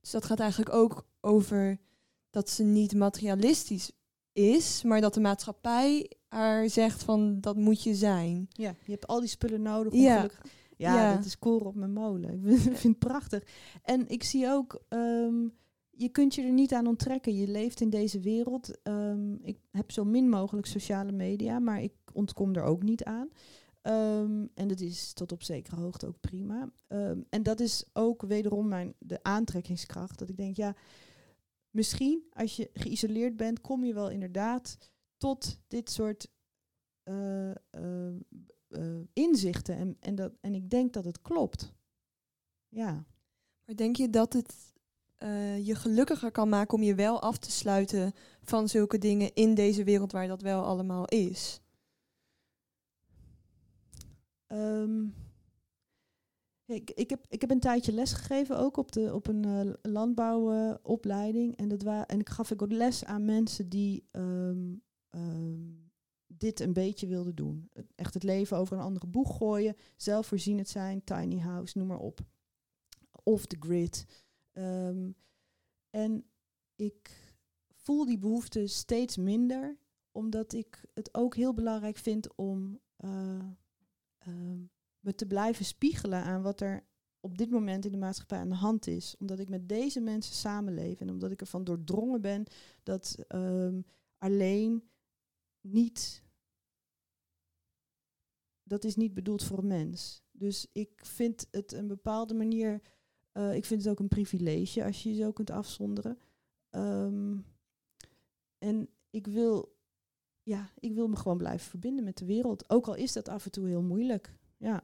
Dus 0.01 0.11
dat 0.11 0.25
gaat 0.25 0.39
eigenlijk 0.39 0.73
ook 0.73 1.07
over 1.21 1.77
dat 2.29 2.49
ze 2.49 2.63
niet 2.63 2.95
materialistisch 2.95 3.91
is, 4.33 4.83
maar 4.83 5.01
dat 5.01 5.13
de 5.13 5.19
maatschappij 5.19 6.11
haar 6.27 6.69
zegt 6.69 7.03
van 7.03 7.41
dat 7.41 7.55
moet 7.55 7.83
je 7.83 7.95
zijn. 7.95 8.45
Ja, 8.49 8.75
je 8.85 8.91
hebt 8.91 9.07
al 9.07 9.19
die 9.19 9.29
spullen 9.29 9.61
nodig 9.61 9.93
om 9.93 9.99
Ja. 9.99 10.15
gelukkig... 10.15 10.41
Ja, 10.77 10.95
Ja. 10.95 11.15
dat 11.15 11.25
is 11.25 11.39
koren 11.39 11.65
op 11.67 11.75
mijn 11.75 11.93
molen. 11.93 12.33
Ik 12.33 12.39
vind 12.43 12.61
vind 12.61 12.83
het 12.83 12.99
prachtig. 12.99 13.43
En 13.83 14.07
ik 14.07 14.23
zie 14.23 14.47
ook, 14.47 14.81
ehm, 14.89 15.47
je 15.97 16.09
kunt 16.09 16.35
je 16.35 16.41
er 16.41 16.51
niet 16.51 16.73
aan 16.73 16.87
onttrekken. 16.87 17.35
Je 17.35 17.47
leeft 17.47 17.81
in 17.81 17.89
deze 17.89 18.19
wereld. 18.19 18.81
Ehm, 18.81 19.33
ik 19.33 19.59
heb 19.71 19.91
zo 19.91 20.05
min 20.05 20.29
mogelijk 20.29 20.67
sociale 20.67 21.11
media, 21.11 21.59
maar 21.59 21.81
ik 21.81 21.93
ontkom 22.13 22.55
er 22.55 22.63
ook 22.63 22.83
niet 22.83 23.03
aan. 23.03 23.29
Ehm, 23.81 24.45
en 24.53 24.67
dat 24.67 24.79
is 24.79 25.13
tot 25.13 25.31
op 25.31 25.43
zekere 25.43 25.75
hoogte 25.75 26.07
ook 26.07 26.19
prima. 26.19 26.71
Ehm, 26.87 27.21
en 27.29 27.43
dat 27.43 27.59
is 27.59 27.85
ook 27.93 28.21
wederom 28.21 28.67
mijn, 28.67 28.93
de 28.99 29.23
aantrekkingskracht. 29.23 30.19
Dat 30.19 30.29
ik 30.29 30.37
denk, 30.37 30.55
ja, 30.55 30.75
misschien 31.69 32.23
als 32.29 32.55
je 32.55 32.69
geïsoleerd 32.73 33.35
bent, 33.35 33.61
kom 33.61 33.83
je 33.83 33.93
wel 33.93 34.09
inderdaad 34.09 34.77
tot 35.17 35.59
dit 35.67 35.89
soort 35.89 36.33
eh, 37.03 37.51
eh, 37.51 38.15
eh, 38.67 39.01
inzichten. 39.13 39.75
En, 39.75 39.97
en, 39.99 40.15
dat, 40.15 40.33
en 40.41 40.53
ik 40.53 40.69
denk 40.69 40.93
dat 40.93 41.05
het 41.05 41.21
klopt. 41.21 41.73
Ja. 42.67 43.05
Maar 43.65 43.75
denk 43.75 43.95
je 43.95 44.09
dat 44.09 44.33
het 44.33 44.74
eh, 45.25 45.65
je 45.65 45.75
gelukkiger 45.75 46.31
kan 46.31 46.49
maken 46.49 46.77
om 46.77 46.83
je 46.83 46.95
wel 46.95 47.21
af 47.21 47.37
te 47.37 47.51
sluiten 47.51 48.13
van 48.43 48.69
zulke 48.69 48.97
dingen 48.97 49.33
in 49.33 49.53
deze 49.53 49.83
wereld 49.83 50.11
waar 50.11 50.27
dat 50.27 50.41
wel 50.41 50.63
allemaal 50.63 51.05
is? 51.05 51.61
Ehm, 54.47 55.03
ik, 56.65 56.91
ik, 56.91 57.09
heb, 57.09 57.25
ik 57.29 57.41
heb 57.41 57.49
een 57.49 57.59
tijdje 57.59 57.91
les 57.91 58.13
gegeven, 58.13 58.57
ook 58.57 58.77
op, 58.77 58.91
de, 58.91 59.13
op 59.13 59.27
een 59.27 59.45
eh, 59.45 59.91
landbouwopleiding. 59.91 61.57
en, 61.57 61.67
dat 61.67 61.83
en 61.83 62.19
ik 62.19 62.29
gaf 62.29 62.51
ik 62.51 62.61
ook 62.61 62.71
les 62.71 63.05
aan 63.05 63.25
mensen 63.25 63.69
die 63.69 64.07
ehm, 64.11 64.73
ehm, 65.09 65.61
dit 66.27 66.59
een 66.59 66.73
beetje 66.73 67.07
wilden 67.07 67.35
doen. 67.35 67.69
Echt 67.95 68.13
het 68.13 68.23
leven 68.23 68.57
over 68.57 68.77
een 68.77 68.83
andere 68.83 69.07
boeg 69.07 69.37
gooien, 69.37 69.75
zelfvoorzienend 69.95 70.69
zijn, 70.69 71.03
tiny 71.03 71.39
house, 71.39 71.77
noem 71.77 71.87
maar 71.87 71.99
op. 71.99 72.19
Off 73.23 73.45
the 73.45 73.57
grid. 73.59 74.24
Ehm, 74.55 75.11
en 75.89 76.25
ik 76.75 77.33
voel 77.73 78.05
die 78.05 78.17
behoefte 78.17 78.67
steeds 78.67 79.17
minder, 79.17 79.77
omdat 80.11 80.53
ik 80.53 80.85
het 80.93 81.13
ook 81.13 81.35
heel 81.35 81.53
belangrijk 81.53 81.97
vind 81.97 82.35
om 82.35 82.79
eh, 82.95 83.49
ehm, 84.17 84.63
me 84.99 85.15
te 85.15 85.25
blijven 85.25 85.65
spiegelen 85.65 86.23
aan 86.23 86.41
wat 86.41 86.61
er 86.61 86.87
op 87.19 87.37
dit 87.37 87.49
moment 87.49 87.85
in 87.85 87.91
de 87.91 87.97
maatschappij 87.97 88.39
aan 88.39 88.49
de 88.49 88.55
hand 88.55 88.87
is. 88.87 89.15
Omdat 89.17 89.39
ik 89.39 89.49
met 89.49 89.69
deze 89.69 89.99
mensen 89.99 90.35
samenleef 90.35 90.99
en 90.99 91.09
omdat 91.09 91.31
ik 91.31 91.41
ervan 91.41 91.63
doordrongen 91.63 92.21
ben 92.21 92.43
dat 92.83 93.15
ehm, 93.27 93.81
alleen 94.17 94.89
niet. 95.61 96.23
Dat 98.63 98.83
is 98.83 98.95
niet 98.95 99.13
bedoeld 99.13 99.43
voor 99.43 99.57
een 99.57 99.67
mens. 99.67 100.23
Dus 100.31 100.67
ik 100.71 101.05
vind 101.05 101.47
het 101.51 101.71
een 101.71 101.87
bepaalde 101.87 102.33
manier. 102.33 102.81
Eh, 103.35 103.55
ik 103.55 103.65
vind 103.65 103.81
het 103.81 103.91
ook 103.91 103.99
een 103.99 104.07
privilege 104.07 104.83
als 104.85 105.03
je 105.03 105.09
je 105.09 105.15
zo 105.23 105.31
kunt 105.31 105.49
afzonderen. 105.49 106.17
Ehm, 106.69 107.37
en 108.57 108.89
ik 109.09 109.27
wil, 109.27 109.77
ja, 110.43 110.69
ik 110.79 110.93
wil 110.93 111.07
me 111.07 111.15
gewoon 111.15 111.37
blijven 111.37 111.69
verbinden 111.69 112.03
met 112.03 112.17
de 112.17 112.25
wereld. 112.25 112.69
Ook 112.69 112.87
al 112.87 112.95
is 112.95 113.13
dat 113.13 113.29
af 113.29 113.45
en 113.45 113.51
toe 113.51 113.67
heel 113.67 113.81
moeilijk. 113.81 114.33
Ja. 114.57 114.83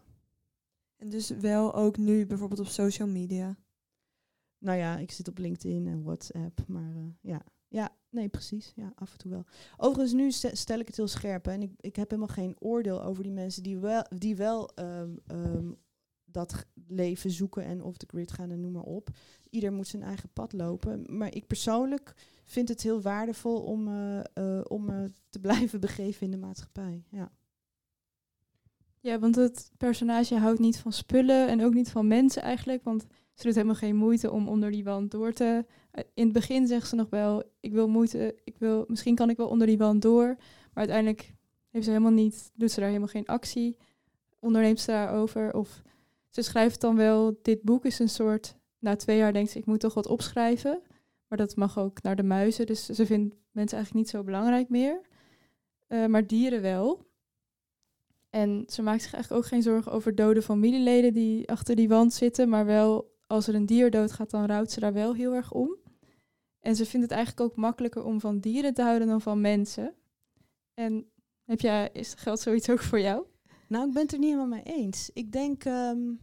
En 0.95 1.09
dus 1.09 1.29
wel 1.29 1.73
ook 1.73 1.97
nu 1.97 2.25
bijvoorbeeld 2.25 2.59
op 2.59 2.67
social 2.67 3.07
media. 3.07 3.57
Nou 4.57 4.77
ja, 4.77 4.97
ik 4.97 5.11
zit 5.11 5.27
op 5.27 5.37
LinkedIn 5.37 5.87
en 5.87 6.03
WhatsApp, 6.03 6.67
maar 6.67 6.95
eh, 6.95 7.03
ja. 7.21 7.41
Ja, 7.67 7.97
nee, 8.09 8.29
precies. 8.29 8.71
Ja, 8.75 8.91
af 8.95 9.11
en 9.11 9.17
toe 9.17 9.31
wel. 9.31 9.45
Overigens, 9.77 10.13
nu 10.13 10.31
ste- 10.31 10.55
stel 10.55 10.79
ik 10.79 10.87
het 10.87 10.95
heel 10.95 11.07
scherp. 11.07 11.45
hè, 11.45 11.51
En 11.51 11.61
ik, 11.61 11.71
ik 11.79 11.95
heb 11.95 12.09
helemaal 12.09 12.33
geen 12.35 12.55
oordeel 12.59 13.03
over 13.03 13.23
die 13.23 13.31
mensen 13.31 13.63
die 13.63 13.77
wel, 13.77 14.05
die 14.17 14.35
wel 14.35 14.69
ehm, 14.75 15.15
ehm, 15.27 15.71
dat 16.31 16.65
leven 16.87 17.31
zoeken 17.31 17.63
en 17.63 17.83
off 17.83 17.97
the 17.97 18.05
grid 18.07 18.31
gaan 18.31 18.51
en 18.51 18.61
noem 18.61 18.71
maar 18.71 18.83
op. 18.83 19.09
Ieder 19.49 19.73
moet 19.73 19.87
zijn 19.87 20.03
eigen 20.03 20.29
pad 20.33 20.53
lopen. 20.53 21.05
Maar 21.17 21.35
ik 21.35 21.47
persoonlijk 21.47 22.13
vind 22.45 22.69
het 22.69 22.81
heel 22.81 23.01
waardevol 23.01 23.61
om, 23.61 23.87
eh, 23.87 24.19
eh, 24.19 24.65
om 24.67 24.85
me 24.85 25.11
te 25.29 25.39
blijven 25.47 25.79
begeven 25.79 26.25
in 26.25 26.31
de 26.31 26.37
maatschappij. 26.37 27.03
Ja. 27.09 27.31
Ja, 28.99 29.19
want 29.19 29.35
het 29.35 29.71
personage 29.77 30.35
houdt 30.35 30.59
niet 30.59 30.77
van 30.77 30.93
spullen 30.93 31.47
en 31.47 31.63
ook 31.63 31.73
niet 31.73 31.89
van 31.89 32.07
mensen 32.07 32.41
eigenlijk. 32.41 32.83
Want 32.83 33.05
ze 33.33 33.43
doet 33.43 33.55
helemaal 33.55 33.75
geen 33.75 33.95
moeite 33.95 34.31
om 34.31 34.47
onder 34.47 34.71
die 34.71 34.83
wand 34.83 35.11
door 35.11 35.33
te. 35.33 35.65
eh, 35.91 36.03
In 36.13 36.23
het 36.23 36.33
begin 36.33 36.67
zegt 36.67 36.87
ze 36.87 36.95
nog 36.95 37.09
wel: 37.09 37.43
Ik 37.59 37.71
wil 37.71 37.87
moeite, 37.87 38.35
ik 38.43 38.57
wil, 38.57 38.85
misschien 38.87 39.15
kan 39.15 39.29
ik 39.29 39.37
wel 39.37 39.47
onder 39.47 39.67
die 39.67 39.77
wand 39.77 40.01
door. 40.01 40.25
Maar 40.27 40.87
uiteindelijk 40.87 41.33
heeft 41.69 41.85
ze 41.85 41.91
helemaal 41.91 42.11
niet, 42.11 42.51
doet 42.55 42.71
ze 42.71 42.79
daar 42.79 42.87
helemaal 42.87 43.07
geen 43.09 43.25
actie. 43.25 43.77
Onderneemt 44.39 44.79
ze 44.79 44.91
daarover. 44.91 45.53
Of 45.53 45.81
ze 46.31 46.41
schrijft 46.41 46.81
dan 46.81 46.95
wel: 46.95 47.39
Dit 47.41 47.61
boek 47.61 47.85
is 47.85 47.99
een 47.99 48.09
soort. 48.09 48.55
Na 48.79 48.95
twee 48.95 49.17
jaar 49.17 49.33
denkt 49.33 49.51
ze: 49.51 49.57
Ik 49.57 49.65
moet 49.65 49.79
toch 49.79 49.93
wat 49.93 50.07
opschrijven. 50.07 50.81
Maar 51.27 51.37
dat 51.37 51.55
mag 51.55 51.79
ook 51.79 52.01
naar 52.01 52.15
de 52.15 52.23
muizen. 52.23 52.65
Dus 52.65 52.85
ze 52.85 53.05
vindt 53.05 53.35
mensen 53.51 53.77
eigenlijk 53.77 54.05
niet 54.05 54.09
zo 54.09 54.23
belangrijk 54.23 54.69
meer. 54.69 55.01
Eh, 55.87 56.05
maar 56.05 56.27
dieren 56.27 56.61
wel. 56.61 57.09
En 58.29 58.63
ze 58.67 58.81
maakt 58.81 59.01
zich 59.01 59.13
eigenlijk 59.13 59.43
ook 59.43 59.49
geen 59.49 59.61
zorgen 59.61 59.91
over 59.91 60.15
dode 60.15 60.41
familieleden 60.41 61.13
die 61.13 61.49
achter 61.49 61.75
die 61.75 61.87
wand 61.87 62.13
zitten. 62.13 62.49
Maar 62.49 62.65
wel 62.65 63.17
als 63.27 63.47
er 63.47 63.55
een 63.55 63.65
dier 63.65 63.91
doodgaat, 63.91 64.29
dan 64.29 64.45
rouwt 64.45 64.71
ze 64.71 64.79
daar 64.79 64.93
wel 64.93 65.13
heel 65.13 65.33
erg 65.33 65.51
om. 65.51 65.75
En 66.59 66.75
ze 66.75 66.85
vindt 66.85 67.05
het 67.05 67.15
eigenlijk 67.15 67.49
ook 67.49 67.55
makkelijker 67.57 68.03
om 68.03 68.19
van 68.19 68.39
dieren 68.39 68.73
te 68.73 68.81
houden 68.81 69.07
dan 69.07 69.21
van 69.21 69.41
mensen. 69.41 69.95
En 70.73 71.11
heb 71.43 71.59
jij, 71.59 71.89
is, 71.93 72.13
geldt 72.17 72.41
zoiets 72.41 72.69
ook 72.69 72.79
voor 72.79 72.99
jou? 72.99 73.25
Nou, 73.71 73.87
ik 73.87 73.93
ben 73.93 74.01
het 74.01 74.11
er 74.11 74.19
niet 74.19 74.29
helemaal 74.29 74.59
mee 74.59 74.77
eens. 74.77 75.09
Ik 75.13 75.31
denk, 75.31 75.63
ehm, 75.65 76.13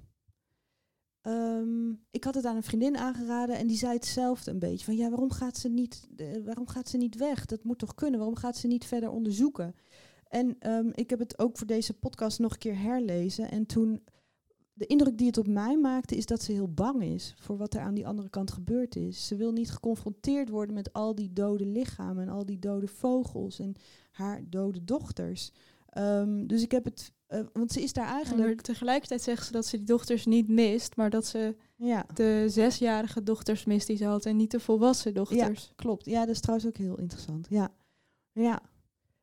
ehm, 1.21 1.91
ik 2.11 2.25
had 2.25 2.35
het 2.35 2.45
aan 2.45 2.57
een 2.57 2.63
vriendin 2.63 2.97
aangeraden 2.97 3.57
en 3.57 3.67
die 3.67 3.77
zei 3.77 3.93
hetzelfde 3.93 4.51
een 4.51 4.59
beetje. 4.59 4.85
Van 4.85 4.97
ja, 4.97 5.09
waarom 5.09 5.31
gaat 5.31 5.57
ze 5.57 5.69
niet, 5.69 6.09
eh, 6.17 6.45
waarom 6.45 6.67
gaat 6.67 6.89
ze 6.89 6.97
niet 6.97 7.17
weg? 7.17 7.47
Dat 7.47 7.65
moet 7.65 7.79
toch 7.79 7.95
kunnen? 7.95 8.19
Waarom 8.19 8.37
gaat 8.37 8.57
ze 8.57 8.67
niet 8.67 8.85
verder 8.85 9.11
onderzoeken? 9.11 9.75
En 10.25 10.57
ehm, 10.59 10.91
ik 10.93 11.11
heb 11.11 11.19
het 11.19 11.39
ook 11.39 11.59
voor 11.59 11.67
deze 11.67 11.93
podcast 11.93 12.39
nog 12.39 12.53
een 12.53 12.59
keer 12.59 12.79
herlezen. 12.79 13.51
En 13.51 13.67
toen, 13.67 14.05
de 14.73 14.87
indruk 14.87 15.19
die 15.19 15.27
het 15.27 15.39
op 15.39 15.47
mij 15.47 15.77
maakte, 15.77 16.17
is 16.17 16.27
dat 16.27 16.43
ze 16.43 16.53
heel 16.53 16.73
bang 16.73 17.03
is 17.03 17.35
voor 17.39 17.57
wat 17.57 17.75
er 17.75 17.81
aan 17.81 17.95
die 17.95 18.07
andere 18.07 18.31
kant 18.31 18.51
gebeurd 18.51 18.97
is. 18.97 19.27
Ze 19.27 19.37
wil 19.37 19.53
niet 19.53 19.71
geconfronteerd 19.71 20.49
worden 20.49 20.75
met 20.75 20.93
al 20.93 21.15
die 21.15 21.33
dode 21.33 21.67
lichamen 21.67 22.23
en 22.23 22.29
al 22.29 22.47
die 22.47 22.59
dode 22.59 22.89
vogels 22.89 23.59
en 23.59 23.75
haar 24.11 24.43
dode 24.49 24.85
dochters. 24.85 25.53
Dus 26.47 26.63
ik 26.63 26.71
heb 26.71 26.85
het, 26.85 27.13
eh, 27.29 27.41
want 27.53 27.73
ze 27.73 27.83
is 27.83 27.93
daar 27.93 28.07
eigenlijk, 28.07 28.61
tegelijkertijd 28.61 29.23
zegt 29.23 29.47
ze 29.47 29.53
dat 29.53 29.67
ze 29.67 29.77
die 29.77 29.87
dochters 29.87 30.27
niet 30.27 30.49
mist, 30.49 30.97
maar 30.97 31.11
dat 31.11 31.27
ze 31.27 31.57
ja, 31.77 32.07
de 32.15 32.45
zesjarige 32.49 33.23
dochters 33.23 33.65
mist 33.65 33.87
die 33.87 33.97
ze 33.97 34.05
had 34.05 34.27
en 34.27 34.37
niet 34.37 34.51
de 34.51 34.61
volwassen 34.61 35.15
dochters. 35.15 35.73
klopt. 35.77 36.05
Ja, 36.05 36.21
dat 36.21 36.35
is 36.35 36.41
trouwens 36.41 36.69
ook 36.69 36.77
heel 36.77 36.99
interessant. 36.99 37.47
Ja, 37.51 37.73
ja. 38.33 38.63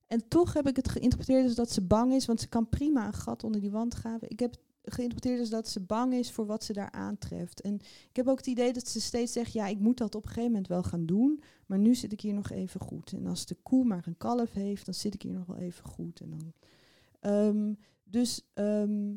En 0.08 0.28
toch 0.28 0.54
heb 0.54 0.68
ik 0.68 0.76
het 0.76 0.90
geïnterpreteerd 0.90 1.44
als 1.44 1.56
dat 1.56 1.72
ze 1.72 1.82
bang 1.82 2.14
is, 2.14 2.26
want 2.26 2.40
ze 2.42 2.48
kan 2.48 2.70
prima 2.70 3.08
een 3.08 3.14
gat 3.14 3.44
onder 3.44 3.62
die 3.62 3.72
wand 3.72 3.94
graven. 3.94 4.30
Ik 4.30 4.40
heb 4.40 4.52
het 4.82 4.94
geïnterpreteerd 4.94 5.40
als 5.40 5.50
dat 5.50 5.68
ze 5.68 5.80
bang 5.80 6.14
is 6.14 6.32
voor 6.32 6.46
wat 6.46 6.64
ze 6.64 6.74
daar 6.74 6.92
aantreft. 6.92 7.62
En 7.62 7.74
ik 8.10 8.16
heb 8.16 8.28
ook 8.28 8.38
het 8.38 8.48
idee 8.48 8.74
dat 8.74 8.88
ze 8.88 9.02
steeds 9.02 9.32
zegt, 9.32 9.54
ja, 9.54 9.68
ik 9.68 9.80
moet 9.80 9.98
dat 9.98 10.16
op 10.16 10.24
een 10.24 10.30
gegeven 10.30 10.50
moment 10.52 10.68
wel 10.68 10.84
gaan 10.84 11.06
doen, 11.06 11.42
maar 11.66 11.80
nu 11.80 11.96
zit 11.96 12.12
ik 12.12 12.22
hier 12.22 12.34
nog 12.34 12.52
even 12.52 12.80
goed. 12.80 13.12
En 13.12 13.28
als 13.28 13.46
de 13.46 13.58
koe 13.64 13.86
maar 13.86 14.04
een 14.08 14.18
kalf 14.18 14.54
heeft, 14.54 14.86
dan 14.86 14.94
zit 14.94 15.14
ik 15.14 15.22
hier 15.22 15.34
nog 15.34 15.46
wel 15.46 15.58
even 15.58 15.86
goed. 15.86 16.22
En 16.22 16.30
dan, 16.30 16.54
Ehm, 17.26 17.74
dus, 18.16 18.42
ehm, 18.54 19.14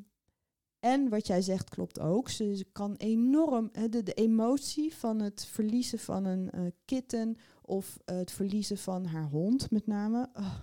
en 0.81 1.09
wat 1.09 1.27
jij 1.27 1.43
zegt 1.43 1.69
klopt 1.69 2.01
ook. 2.01 2.29
Ze, 2.29 2.67
kan 2.73 2.95
enorm, 2.97 3.71
de, 3.91 4.03
de 4.03 4.13
emotie 4.13 4.95
van 4.95 5.21
het 5.21 5.45
verliezen 5.45 5.99
van 5.99 6.25
een 6.25 6.51
eh, 6.51 6.61
kitten 6.85 7.37
of 7.63 7.99
eh, 8.05 8.17
het 8.17 8.31
verliezen 8.31 8.79
van 8.79 9.05
haar 9.05 9.29
hond 9.29 9.71
met 9.71 9.87
name. 9.87 10.29
Oh. 10.35 10.55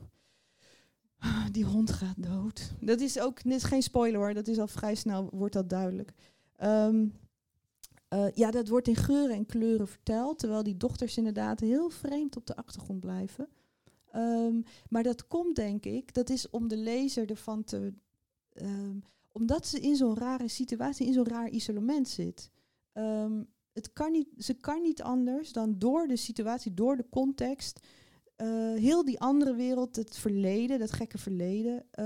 Ah, 1.18 1.46
Die 1.52 1.66
hond 1.66 1.92
gaat 1.92 2.24
dood. 2.24 2.72
Dat 2.80 3.00
is 3.00 3.20
ook 3.20 3.44
is 3.44 3.64
geen 3.64 3.84
spoiler 3.84 4.20
hoor, 4.20 4.34
dat 4.34 4.48
is 4.48 4.60
al 4.60 4.68
vrij 4.68 4.96
snel, 4.96 5.30
wordt 5.32 5.54
dat 5.54 5.70
duidelijk. 5.70 6.14
Ehm, 6.56 7.08
eh, 8.08 8.32
ja, 8.34 8.52
dat 8.52 8.68
wordt 8.68 8.88
in 8.88 8.96
geuren 8.96 9.36
en 9.36 9.46
kleuren 9.46 9.88
verteld, 9.88 10.40
terwijl 10.40 10.64
die 10.64 10.78
dochters 10.78 11.18
inderdaad 11.18 11.60
heel 11.60 11.90
vreemd 11.90 12.36
op 12.36 12.46
de 12.46 12.56
achtergrond 12.56 13.00
blijven. 13.00 13.48
Ehm, 14.16 14.62
maar 14.90 15.04
dat 15.04 15.28
komt 15.28 15.56
denk 15.56 15.86
ik, 15.86 16.14
dat 16.14 16.30
is 16.30 16.50
om 16.50 16.68
de 16.68 16.78
lezer 16.78 17.30
ervan 17.30 17.64
te. 17.64 17.94
Ehm, 18.56 18.98
omdat 19.32 19.68
ze 19.68 19.80
in 19.80 19.96
zo'n 19.96 20.18
rare 20.18 20.48
situatie, 20.48 21.08
in 21.08 21.14
zo'n 21.14 21.28
raar 21.28 21.50
isolement 21.50 22.08
zit. 22.08 22.52
Ehm, 22.94 23.44
het 23.74 23.94
kan 23.94 24.12
niet, 24.12 24.28
ze 24.38 24.54
kan 24.54 24.82
niet 24.82 25.02
anders 25.02 25.52
dan 25.52 25.80
door 25.80 26.08
de 26.08 26.16
situatie, 26.16 26.74
door 26.74 26.98
de 26.98 27.06
context, 27.10 27.80
eh, 28.36 28.48
heel 28.74 29.06
die 29.06 29.20
andere 29.20 29.56
wereld, 29.56 29.96
het 29.96 30.18
verleden, 30.18 30.80
dat 30.80 30.92
gekke 30.92 31.18
verleden, 31.18 31.86
eh, 31.92 32.06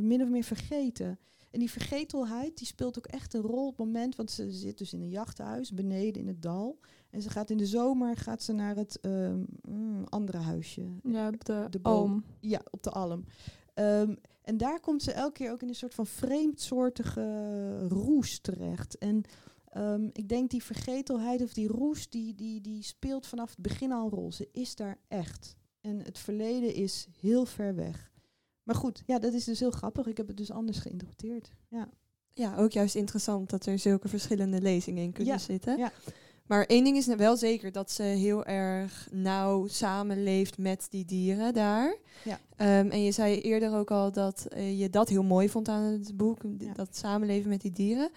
min 0.00 0.22
of 0.22 0.28
meer 0.28 0.42
vergeten. 0.44 1.18
En 1.50 1.58
die 1.58 1.70
vergetelheid, 1.70 2.58
die 2.58 2.66
speelt 2.66 2.98
ook 2.98 3.06
echt 3.06 3.34
een 3.34 3.40
rol 3.40 3.66
op 3.66 3.76
het 3.76 3.86
moment, 3.86 4.16
want 4.16 4.30
ze 4.30 4.50
zit 4.50 4.78
dus 4.78 4.92
in 4.92 5.00
een 5.00 5.08
jachthuis 5.08 5.72
beneden 5.72 6.22
in 6.22 6.28
het 6.28 6.42
dal. 6.42 6.78
En 7.10 7.22
ze 7.22 7.30
gaat 7.30 7.50
in 7.50 7.56
de 7.56 7.66
zomer 7.66 8.16
gaat 8.16 8.42
ze 8.42 8.52
naar 8.52 8.76
het 8.76 9.00
ehm, 9.00 9.44
mm, 9.68 10.04
andere 10.04 10.38
huisje. 10.38 10.86
Ja, 11.02 11.28
op 11.28 11.44
de, 11.44 11.66
De 11.70 11.78
boom. 11.78 11.94
alm. 11.94 12.24
Ja, 12.40 12.60
op 12.70 12.82
de 12.82 12.90
Alm. 12.90 13.24
Ehm, 13.80 14.14
en 14.42 14.56
daar 14.56 14.80
komt 14.80 15.02
ze 15.02 15.12
elke 15.12 15.32
keer 15.32 15.50
ook 15.52 15.62
in 15.62 15.68
een 15.68 15.74
soort 15.74 15.94
van 15.94 16.06
vreemdsoortige 16.06 17.86
roes 17.88 18.38
terecht. 18.40 18.98
En 18.98 19.22
ehm, 19.68 20.08
ik 20.12 20.28
denk 20.28 20.50
die 20.50 20.62
vergetelheid 20.62 21.42
of 21.42 21.52
die 21.52 21.68
roes, 21.68 22.08
die, 22.08 22.34
die, 22.34 22.60
die 22.60 22.82
speelt 22.82 23.26
vanaf 23.26 23.50
het 23.50 23.58
begin 23.58 23.92
al 23.92 24.04
een 24.04 24.10
rol. 24.10 24.32
Ze 24.32 24.48
is 24.52 24.74
daar 24.74 24.98
echt. 25.08 25.56
En 25.80 26.00
het 26.02 26.18
verleden 26.18 26.74
is 26.74 27.06
heel 27.20 27.46
ver 27.46 27.74
weg. 27.74 28.10
Maar 28.62 28.74
goed, 28.74 29.02
ja, 29.06 29.18
dat 29.18 29.32
is 29.32 29.44
dus 29.44 29.60
heel 29.60 29.70
grappig. 29.70 30.06
Ik 30.06 30.16
heb 30.16 30.26
het 30.28 30.36
dus 30.36 30.50
anders 30.50 30.78
geïnterpreteerd. 30.78 31.50
Ja, 31.68 31.88
Ja, 32.32 32.56
ook 32.56 32.72
juist 32.72 32.94
interessant 32.94 33.50
dat 33.50 33.66
er 33.66 33.78
zulke 33.78 34.08
verschillende 34.08 34.60
lezingen 34.60 35.02
in 35.02 35.12
kunnen 35.12 35.32
Ja, 35.32 35.38
zitten. 35.38 35.78
ja. 35.78 35.92
Maar 36.50 36.64
één 36.66 36.84
ding 36.84 36.96
is 36.96 37.06
wel 37.06 37.36
zeker, 37.36 37.72
dat 37.72 37.90
ze 37.90 38.02
heel 38.02 38.44
erg 38.44 39.08
nauw 39.12 39.66
samenleeft 39.66 40.58
met 40.58 40.86
die 40.90 41.04
dieren 41.04 41.54
daar. 41.54 41.96
Ja. 42.24 42.40
Ehm, 42.56 42.88
en 42.90 43.02
je 43.02 43.12
zei 43.12 43.40
eerder 43.40 43.74
ook 43.74 43.90
al 43.90 44.12
dat 44.12 44.46
eh, 44.46 44.80
je 44.80 44.90
dat 44.90 45.08
heel 45.08 45.22
mooi 45.22 45.48
vond 45.48 45.68
aan 45.68 45.82
het 45.82 46.16
boek, 46.16 46.38
Ja. 46.58 46.72
dat 46.72 46.96
samenleven 46.96 47.48
met 47.48 47.60
die 47.60 47.70
dieren. 47.70 48.10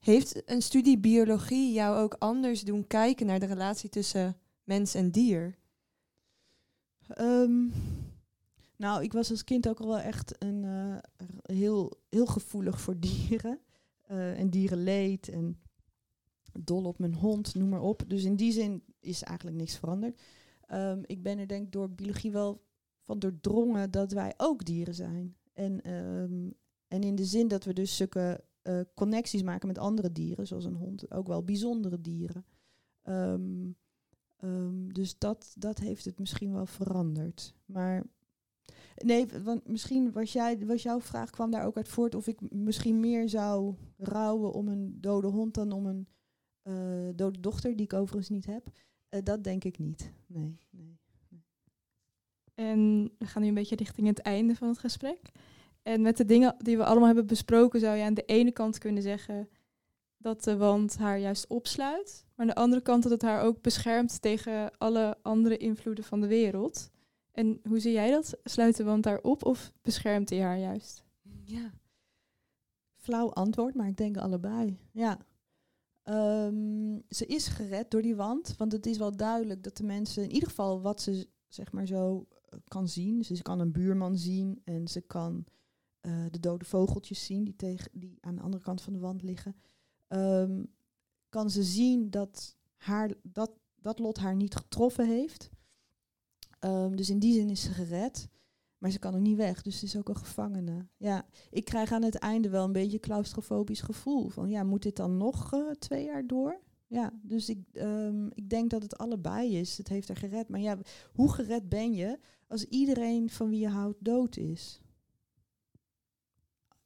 Heeft 0.00 0.42
een 0.50 0.62
studie 0.62 0.98
biologie 0.98 1.72
jou 1.72 1.96
ook 1.98 2.16
anders 2.18 2.62
doen 2.62 2.86
kijken 2.86 3.26
naar 3.26 3.38
de 3.40 3.46
relatie 3.46 3.88
tussen 3.90 4.36
mens 4.62 4.94
en 4.94 5.10
dier? 5.10 5.58
Ehm, 7.08 7.66
nou, 8.76 9.02
ik 9.02 9.12
was 9.12 9.30
als 9.30 9.44
kind 9.44 9.68
ook 9.68 9.80
al 9.80 9.86
wel 9.88 9.98
echt 9.98 10.34
een, 10.38 10.64
eh, 10.64 11.26
heel, 11.56 11.92
heel 12.10 12.26
gevoelig 12.26 12.80
voor 12.80 12.98
dieren. 13.28 13.58
eh, 14.06 14.38
en 14.38 14.50
dierenleed 14.50 15.28
en 15.28 15.58
dol 16.60 16.84
op 16.84 16.98
mijn 16.98 17.14
hond, 17.14 17.54
noem 17.54 17.68
maar 17.68 17.82
op. 17.82 18.02
Dus 18.06 18.24
in 18.24 18.36
die 18.36 18.52
zin 18.52 18.82
is 19.00 19.22
eigenlijk 19.22 19.56
niks 19.58 19.76
veranderd. 19.76 20.20
Ehm, 20.66 21.02
ik 21.06 21.22
ben 21.22 21.38
er 21.38 21.48
denk 21.48 21.64
ik 21.64 21.72
door 21.72 21.90
biologie 21.90 22.32
wel 22.32 22.62
van 23.00 23.18
doordrongen 23.18 23.90
dat 23.90 24.12
wij 24.12 24.34
ook 24.36 24.64
dieren 24.64 24.94
zijn. 24.94 25.36
En, 25.52 25.82
ehm, 25.82 26.50
en 26.88 27.02
in 27.02 27.14
de 27.14 27.24
zin 27.24 27.48
dat 27.48 27.64
we 27.64 27.72
dus 27.72 27.96
zulke 27.96 28.44
eh, 28.62 28.80
connecties 28.94 29.42
maken 29.42 29.68
met 29.68 29.78
andere 29.78 30.12
dieren, 30.12 30.46
zoals 30.46 30.64
een 30.64 30.74
hond, 30.74 31.10
ook 31.10 31.26
wel 31.26 31.44
bijzondere 31.44 32.00
dieren. 32.00 32.44
Ehm, 33.02 33.70
dus 34.92 35.18
dat, 35.18 35.54
dat 35.58 35.78
heeft 35.78 36.04
het 36.04 36.18
misschien 36.18 36.52
wel 36.52 36.66
veranderd. 36.66 37.54
Maar 37.64 38.06
nee, 38.96 39.26
want 39.42 39.68
misschien 39.68 40.12
was, 40.12 40.32
jij, 40.32 40.66
was 40.66 40.82
jouw 40.82 41.00
vraag 41.00 41.30
kwam 41.30 41.50
daar 41.50 41.66
ook 41.66 41.76
uit 41.76 41.88
voort 41.88 42.14
of 42.14 42.26
ik 42.26 42.52
misschien 42.52 43.00
meer 43.00 43.28
zou 43.28 43.74
rouwen 43.96 44.52
om 44.52 44.68
een 44.68 45.00
dode 45.00 45.26
hond 45.26 45.54
dan 45.54 45.72
om 45.72 45.86
een 45.86 46.08
dode 47.14 47.40
dochter, 47.40 47.76
die 47.76 47.84
ik 47.84 47.92
overigens 47.92 48.28
niet 48.28 48.46
heb. 48.46 48.66
Eh, 49.08 49.20
dat 49.22 49.44
denk 49.44 49.64
ik 49.64 49.78
niet. 49.78 50.12
Nee, 50.26 50.58
nee. 50.70 50.98
En 52.54 53.10
we 53.18 53.26
gaan 53.26 53.42
nu 53.42 53.48
een 53.48 53.54
beetje 53.54 53.76
richting 53.76 54.06
het 54.06 54.18
einde 54.18 54.54
van 54.54 54.68
het 54.68 54.78
gesprek. 54.78 55.30
En 55.82 56.02
met 56.02 56.16
de 56.16 56.24
dingen 56.24 56.54
die 56.58 56.76
we 56.76 56.84
allemaal 56.84 57.06
hebben 57.06 57.26
besproken, 57.26 57.80
zou 57.80 57.96
je 57.96 58.04
aan 58.04 58.14
de 58.14 58.24
ene 58.24 58.52
kant 58.52 58.78
kunnen 58.78 59.02
zeggen 59.02 59.48
dat 60.16 60.44
de 60.44 60.56
wand 60.56 60.96
haar 60.96 61.18
juist 61.18 61.46
opsluit. 61.46 62.24
Maar 62.26 62.46
aan 62.46 62.54
de 62.54 62.60
andere 62.60 62.82
kant 62.82 63.02
dat 63.02 63.12
het 63.12 63.22
haar 63.22 63.42
ook 63.42 63.62
beschermt 63.62 64.22
tegen 64.22 64.78
alle 64.78 65.16
andere 65.22 65.56
invloeden 65.56 66.04
van 66.04 66.20
de 66.20 66.26
wereld. 66.26 66.90
En 67.32 67.60
hoe 67.68 67.78
zie 67.78 67.92
jij 67.92 68.10
dat? 68.10 68.38
Sluit 68.44 68.76
de 68.76 68.84
wand 68.84 69.04
haar 69.04 69.20
op 69.20 69.44
of 69.44 69.72
beschermt 69.82 70.30
hij 70.30 70.40
haar 70.40 70.58
juist? 70.58 71.04
Ja. 71.44 71.72
Flauw 72.96 73.30
antwoord, 73.32 73.74
maar 73.74 73.88
ik 73.88 73.96
denk 73.96 74.16
allebei. 74.16 74.78
Ja. 74.90 75.18
Ehm, 76.04 76.98
ze 77.08 77.26
is 77.26 77.46
gered 77.46 77.90
door 77.90 78.02
die 78.02 78.16
wand, 78.16 78.56
want 78.56 78.72
het 78.72 78.86
is 78.86 78.98
wel 78.98 79.16
duidelijk 79.16 79.62
dat 79.62 79.76
de 79.76 79.84
mensen, 79.84 80.22
in 80.22 80.30
ieder 80.32 80.48
geval 80.48 80.80
wat 80.80 81.00
ze 81.00 81.28
zeg 81.48 81.72
maar 81.72 81.86
zo 81.86 82.26
eh, 82.48 82.58
kan 82.68 82.88
zien. 82.88 83.24
Ze 83.24 83.42
kan 83.42 83.60
een 83.60 83.72
buurman 83.72 84.18
zien 84.18 84.60
en 84.64 84.88
ze 84.88 85.00
kan 85.00 85.44
eh, 86.00 86.24
de 86.30 86.40
dode 86.40 86.64
vogeltjes 86.64 87.24
zien 87.24 87.44
die, 87.44 87.56
tegen, 87.56 87.90
die 87.92 88.18
aan 88.20 88.34
de 88.34 88.42
andere 88.42 88.62
kant 88.62 88.82
van 88.82 88.92
de 88.92 88.98
wand 88.98 89.22
liggen. 89.22 89.56
Ehm, 90.08 90.64
kan 91.28 91.50
ze 91.50 91.62
zien 91.62 92.10
dat, 92.10 92.56
haar, 92.76 93.14
dat, 93.22 93.50
dat 93.80 93.98
lot 93.98 94.18
haar 94.18 94.36
niet 94.36 94.54
getroffen 94.54 95.08
heeft. 95.08 95.50
Ehm, 96.58 96.96
dus 96.96 97.10
in 97.10 97.18
die 97.18 97.34
zin 97.34 97.50
is 97.50 97.62
ze 97.62 97.70
gered. 97.70 98.28
Maar 98.84 98.92
ze 98.92 98.98
kan 98.98 99.14
ook 99.14 99.20
niet 99.20 99.36
weg, 99.36 99.62
dus 99.62 99.78
ze 99.78 99.84
is 99.84 99.96
ook 99.96 100.08
een 100.08 100.16
gevangene. 100.16 100.86
Ja, 100.96 101.26
ik 101.50 101.64
krijg 101.64 101.92
aan 101.92 102.02
het 102.02 102.14
einde 102.14 102.48
wel 102.48 102.64
een 102.64 102.72
beetje 102.72 102.92
een 102.92 103.00
claustrofobisch 103.00 103.80
gevoel. 103.80 104.28
Van 104.28 104.48
ja, 104.48 104.62
moet 104.62 104.82
dit 104.82 104.96
dan 104.96 105.16
nog 105.16 105.52
eh, 105.52 105.70
twee 105.70 106.04
jaar 106.04 106.26
door? 106.26 106.60
Ja, 106.86 107.12
dus 107.22 107.48
ik, 107.48 107.58
ehm, 107.72 108.26
ik 108.26 108.48
denk 108.50 108.70
dat 108.70 108.82
het 108.82 108.98
allebei 108.98 109.56
is. 109.56 109.78
Het 109.78 109.88
heeft 109.88 110.08
haar 110.08 110.16
gered. 110.16 110.48
Maar 110.48 110.60
ja, 110.60 110.78
hoe 111.12 111.32
gered 111.32 111.68
ben 111.68 111.92
je 111.92 112.18
als 112.48 112.64
iedereen 112.64 113.30
van 113.30 113.48
wie 113.48 113.60
je 113.60 113.68
houdt 113.68 114.04
dood 114.04 114.36
is? 114.36 114.80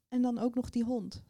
En 0.09 0.23
dan 0.23 0.39
ook 0.39 0.55
nog 0.55 0.71
die 0.71 0.85
hond. 0.85 1.23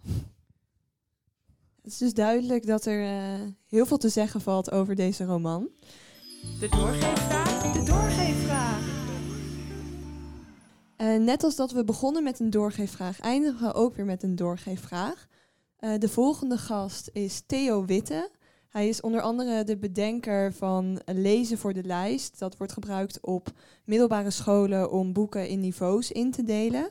Het 1.83 1.93
is 1.93 1.99
dus 1.99 2.15
duidelijk 2.15 2.67
dat 2.67 2.87
er 2.87 3.05
eh, 3.05 3.49
heel 3.67 3.87
veel 3.87 3.99
te 3.99 4.09
zeggen 4.09 4.41
valt 4.41 4.71
over 4.71 4.95
deze 4.95 5.25
roman. 5.25 5.69
De 6.61 6.69
doorgeefvraag. 6.69 7.73
De 7.73 7.83
doorgeefvraag. 7.83 8.28
Eh, 10.99 11.17
net 11.17 11.43
als 11.45 11.57
dat 11.57 11.73
we 11.73 11.85
begonnen 11.85 12.23
met 12.23 12.41
een 12.41 12.51
doorgeefvraag, 12.51 13.21
eindigen 13.21 13.67
we 13.67 13.75
ook 13.75 13.97
weer 13.97 14.05
met 14.05 14.23
een 14.23 14.37
doorgeefvraag. 14.37 15.29
Eh, 15.77 15.99
de 15.99 16.09
volgende 16.09 16.59
gast 16.59 17.11
is 17.13 17.43
Theo 17.47 17.85
Witte. 17.85 18.31
Hij 18.69 18.89
is 18.89 19.01
onder 19.01 19.21
andere 19.21 19.65
de 19.65 19.77
bedenker 19.77 20.53
van 20.53 21.01
Lezen 21.05 21.59
voor 21.59 21.73
de 21.73 21.85
Lijst. 21.85 22.39
Dat 22.39 22.57
wordt 22.57 22.73
gebruikt 22.73 23.21
op 23.21 23.53
middelbare 23.85 24.31
scholen 24.31 24.91
om 24.91 25.13
boeken 25.13 25.49
in 25.49 25.61
niveaus 25.61 26.13
in 26.13 26.31
te 26.31 26.43
delen. 26.43 26.91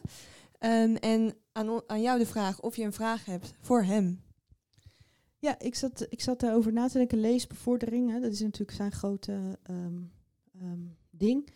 Ehm, 0.60 0.96
en 0.96 1.34
aan, 1.52 1.82
aan 1.88 2.02
jou 2.02 2.20
de 2.20 2.26
vraag 2.26 2.62
of 2.62 2.76
je 2.76 2.84
een 2.84 2.94
vraag 2.94 3.26
hebt 3.26 3.54
voor 3.62 3.84
hem. 3.84 4.22
Ja, 5.40 5.60
ik 5.60 5.76
zat, 5.76 6.06
ik 6.10 6.22
zat 6.22 6.40
daarover 6.40 6.74
na 6.74 6.88
te 6.88 6.98
denken. 6.98 7.20
Leesbevordering, 7.20 8.22
dat 8.22 8.32
is 8.32 8.42
natuurlijk 8.42 8.78
zijn 8.78 8.92
grote 8.92 9.60
ehm, 9.64 10.02
ehm, 10.60 10.82
ding. 11.10 11.50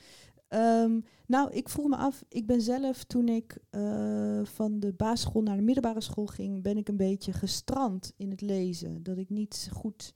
Ehm, 0.51 0.99
nou, 1.27 1.51
ik 1.51 1.69
vroeg 1.69 1.87
me 1.87 1.95
af, 1.95 2.23
ik 2.29 2.45
ben 2.45 2.61
zelf 2.61 3.03
toen 3.03 3.29
ik 3.29 3.57
eh, 3.69 4.41
van 4.43 4.79
de 4.79 4.93
basisschool 4.93 5.41
naar 5.41 5.55
de 5.55 5.61
middelbare 5.61 6.01
school 6.01 6.25
ging, 6.25 6.61
ben 6.61 6.77
ik 6.77 6.87
een 6.87 6.97
beetje 6.97 7.33
gestrand 7.33 8.13
in 8.17 8.29
het 8.29 8.41
lezen. 8.41 9.03
Dat 9.03 9.17
ik 9.17 9.29
niet 9.29 9.69
goed 9.73 10.13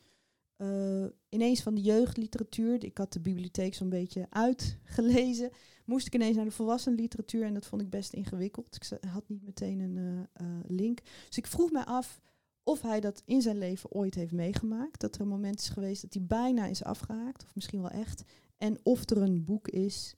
eh, 0.55 1.05
ineens 1.29 1.61
van 1.61 1.75
de 1.75 1.81
jeugdliteratuur, 1.81 2.83
ik 2.83 2.97
had 2.97 3.13
de 3.13 3.19
bibliotheek 3.19 3.73
zo'n 3.73 3.89
beetje 3.89 4.27
uitgelezen, 4.29 5.49
moest 5.85 6.07
ik 6.07 6.15
ineens 6.15 6.35
naar 6.35 6.45
de 6.45 6.51
volwassenenliteratuur 6.51 7.45
en 7.45 7.53
dat 7.53 7.65
vond 7.65 7.81
ik 7.81 7.89
best 7.89 8.13
ingewikkeld. 8.13 8.75
Ik 8.75 9.07
had 9.07 9.29
niet 9.29 9.43
meteen 9.43 9.79
een 9.79 10.27
eh, 10.33 10.45
link. 10.67 10.99
Dus 11.27 11.37
ik 11.37 11.47
vroeg 11.47 11.71
me 11.71 11.85
af 11.85 12.21
of 12.63 12.81
hij 12.81 12.99
dat 12.99 13.21
in 13.25 13.41
zijn 13.41 13.57
leven 13.57 13.91
ooit 13.91 14.15
heeft 14.15 14.31
meegemaakt. 14.31 14.99
Dat 14.99 15.15
er 15.15 15.21
een 15.21 15.27
moment 15.27 15.59
is 15.59 15.69
geweest 15.69 16.01
dat 16.01 16.13
hij 16.13 16.23
bijna 16.25 16.65
is 16.65 16.83
afgehaakt, 16.83 17.43
of 17.43 17.55
misschien 17.55 17.81
wel 17.81 17.91
echt. 17.91 18.23
En 18.57 18.77
of 18.83 19.09
er 19.09 19.21
een 19.21 19.43
boek 19.43 19.67
is, 19.67 20.15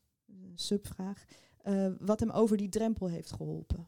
subvraag, 0.60 1.26
eh, 1.62 1.88
wat 2.00 2.20
hem 2.20 2.30
over 2.30 2.58
die 2.58 2.70
drempel 2.70 3.10
heeft 3.10 3.32
geholpen. 3.32 3.88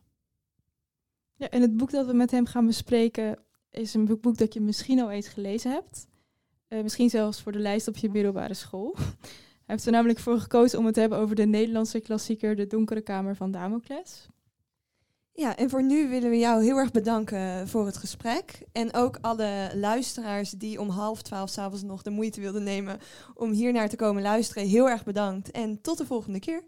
Ja, 1.36 1.50
en 1.50 1.62
het 1.62 1.78
boek 1.78 1.92
dat 1.92 2.06
we 2.06 2.14
met 2.14 2.32
hem 2.32 2.46
gaan 2.46 2.66
bespreken 2.66 3.38
is 3.72 3.94
een 3.94 4.20
boek, 4.22 4.38
dat 4.38 4.54
je 4.54 4.62
misschien 4.62 5.00
al 5.00 5.12
eens 5.12 5.28
gelezen 5.28 5.72
hebt. 5.72 6.08
Eh, 6.68 6.82
misschien 6.82 7.10
zelfs 7.10 7.42
voor 7.42 7.52
de 7.52 7.60
lijst 7.60 7.88
op 7.88 7.98
je 7.98 8.10
middelbare 8.10 8.54
school. 8.54 8.96
Hij 9.66 9.78
heeft 9.78 9.86
er 9.86 9.92
namelijk 9.92 10.20
voor 10.20 10.40
gekozen 10.40 10.80
om 10.80 10.86
het 10.86 10.94
te 10.94 11.00
hebben 11.00 11.20
over 11.20 11.36
de 11.36 11.46
Nederlandse 11.46 12.00
klassieker 12.00 12.56
De 12.56 12.68
Donkere 12.68 13.02
Kamer 13.02 13.36
van 13.36 13.52
Damocles. 13.52 14.28
Ja, 15.40 15.56
en 15.56 15.70
voor 15.70 15.84
nu 15.84 16.10
willen 16.10 16.30
we 16.30 16.38
jou 16.38 16.64
heel 16.64 16.78
erg 16.78 16.92
bedanken 16.92 17.68
voor 17.68 17.86
het 17.86 17.98
gesprek. 17.98 18.60
En 18.72 18.94
ook 18.94 19.18
alle 19.22 19.72
luisteraars 19.74 20.50
die 20.50 20.80
om 20.80 20.90
half 20.90 21.22
twaalf 21.22 21.50
s'avonds 21.50 21.84
nog 21.84 22.02
de 22.02 22.10
moeite 22.10 22.42
wilden 22.42 22.64
nemen 22.64 23.00
om 23.34 23.52
hier 23.52 23.74
naar 23.74 23.90
te 23.90 23.96
komen 23.96 24.22
luisteren. 24.22 24.68
Heel 24.68 24.90
erg 24.90 25.04
bedankt 25.04 25.52
en 25.52 25.82
tot 25.82 25.98
de 25.98 26.06
volgende 26.06 26.40
keer. 26.40 26.64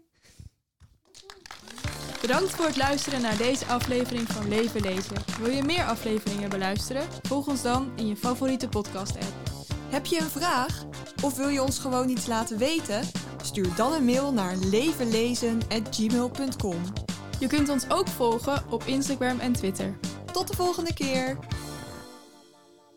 Bedankt 2.20 2.50
voor 2.50 2.66
het 2.66 2.76
luisteren 2.76 3.20
naar 3.20 3.36
deze 3.36 3.66
aflevering 3.66 4.28
van 4.28 4.48
Leven 4.48 4.80
Lezen. 4.80 5.16
Wil 5.40 5.50
je 5.50 5.62
meer 5.62 5.84
afleveringen 5.84 6.50
beluisteren? 6.50 7.02
Volg 7.22 7.48
ons 7.48 7.62
dan 7.62 7.90
in 7.96 8.06
je 8.06 8.16
favoriete 8.16 8.68
podcast-app. 8.68 9.50
Heb 9.88 10.06
je 10.06 10.18
een 10.18 10.30
vraag? 10.30 10.84
Of 11.22 11.36
wil 11.36 11.48
je 11.48 11.62
ons 11.62 11.78
gewoon 11.78 12.08
iets 12.08 12.26
laten 12.26 12.58
weten? 12.58 13.00
Stuur 13.42 13.74
dan 13.76 13.92
een 13.92 14.04
mail 14.04 14.32
naar 14.32 14.56
levenlezen.gmail.com. 14.56 17.11
Je 17.42 17.48
kunt 17.48 17.68
ons 17.68 17.90
ook 17.90 18.08
volgen 18.08 18.62
op 18.70 18.82
Instagram 18.84 19.38
en 19.38 19.52
Twitter. 19.52 19.94
Tot 20.32 20.48
de 20.48 20.56
volgende 20.56 20.94
keer! 20.94 21.38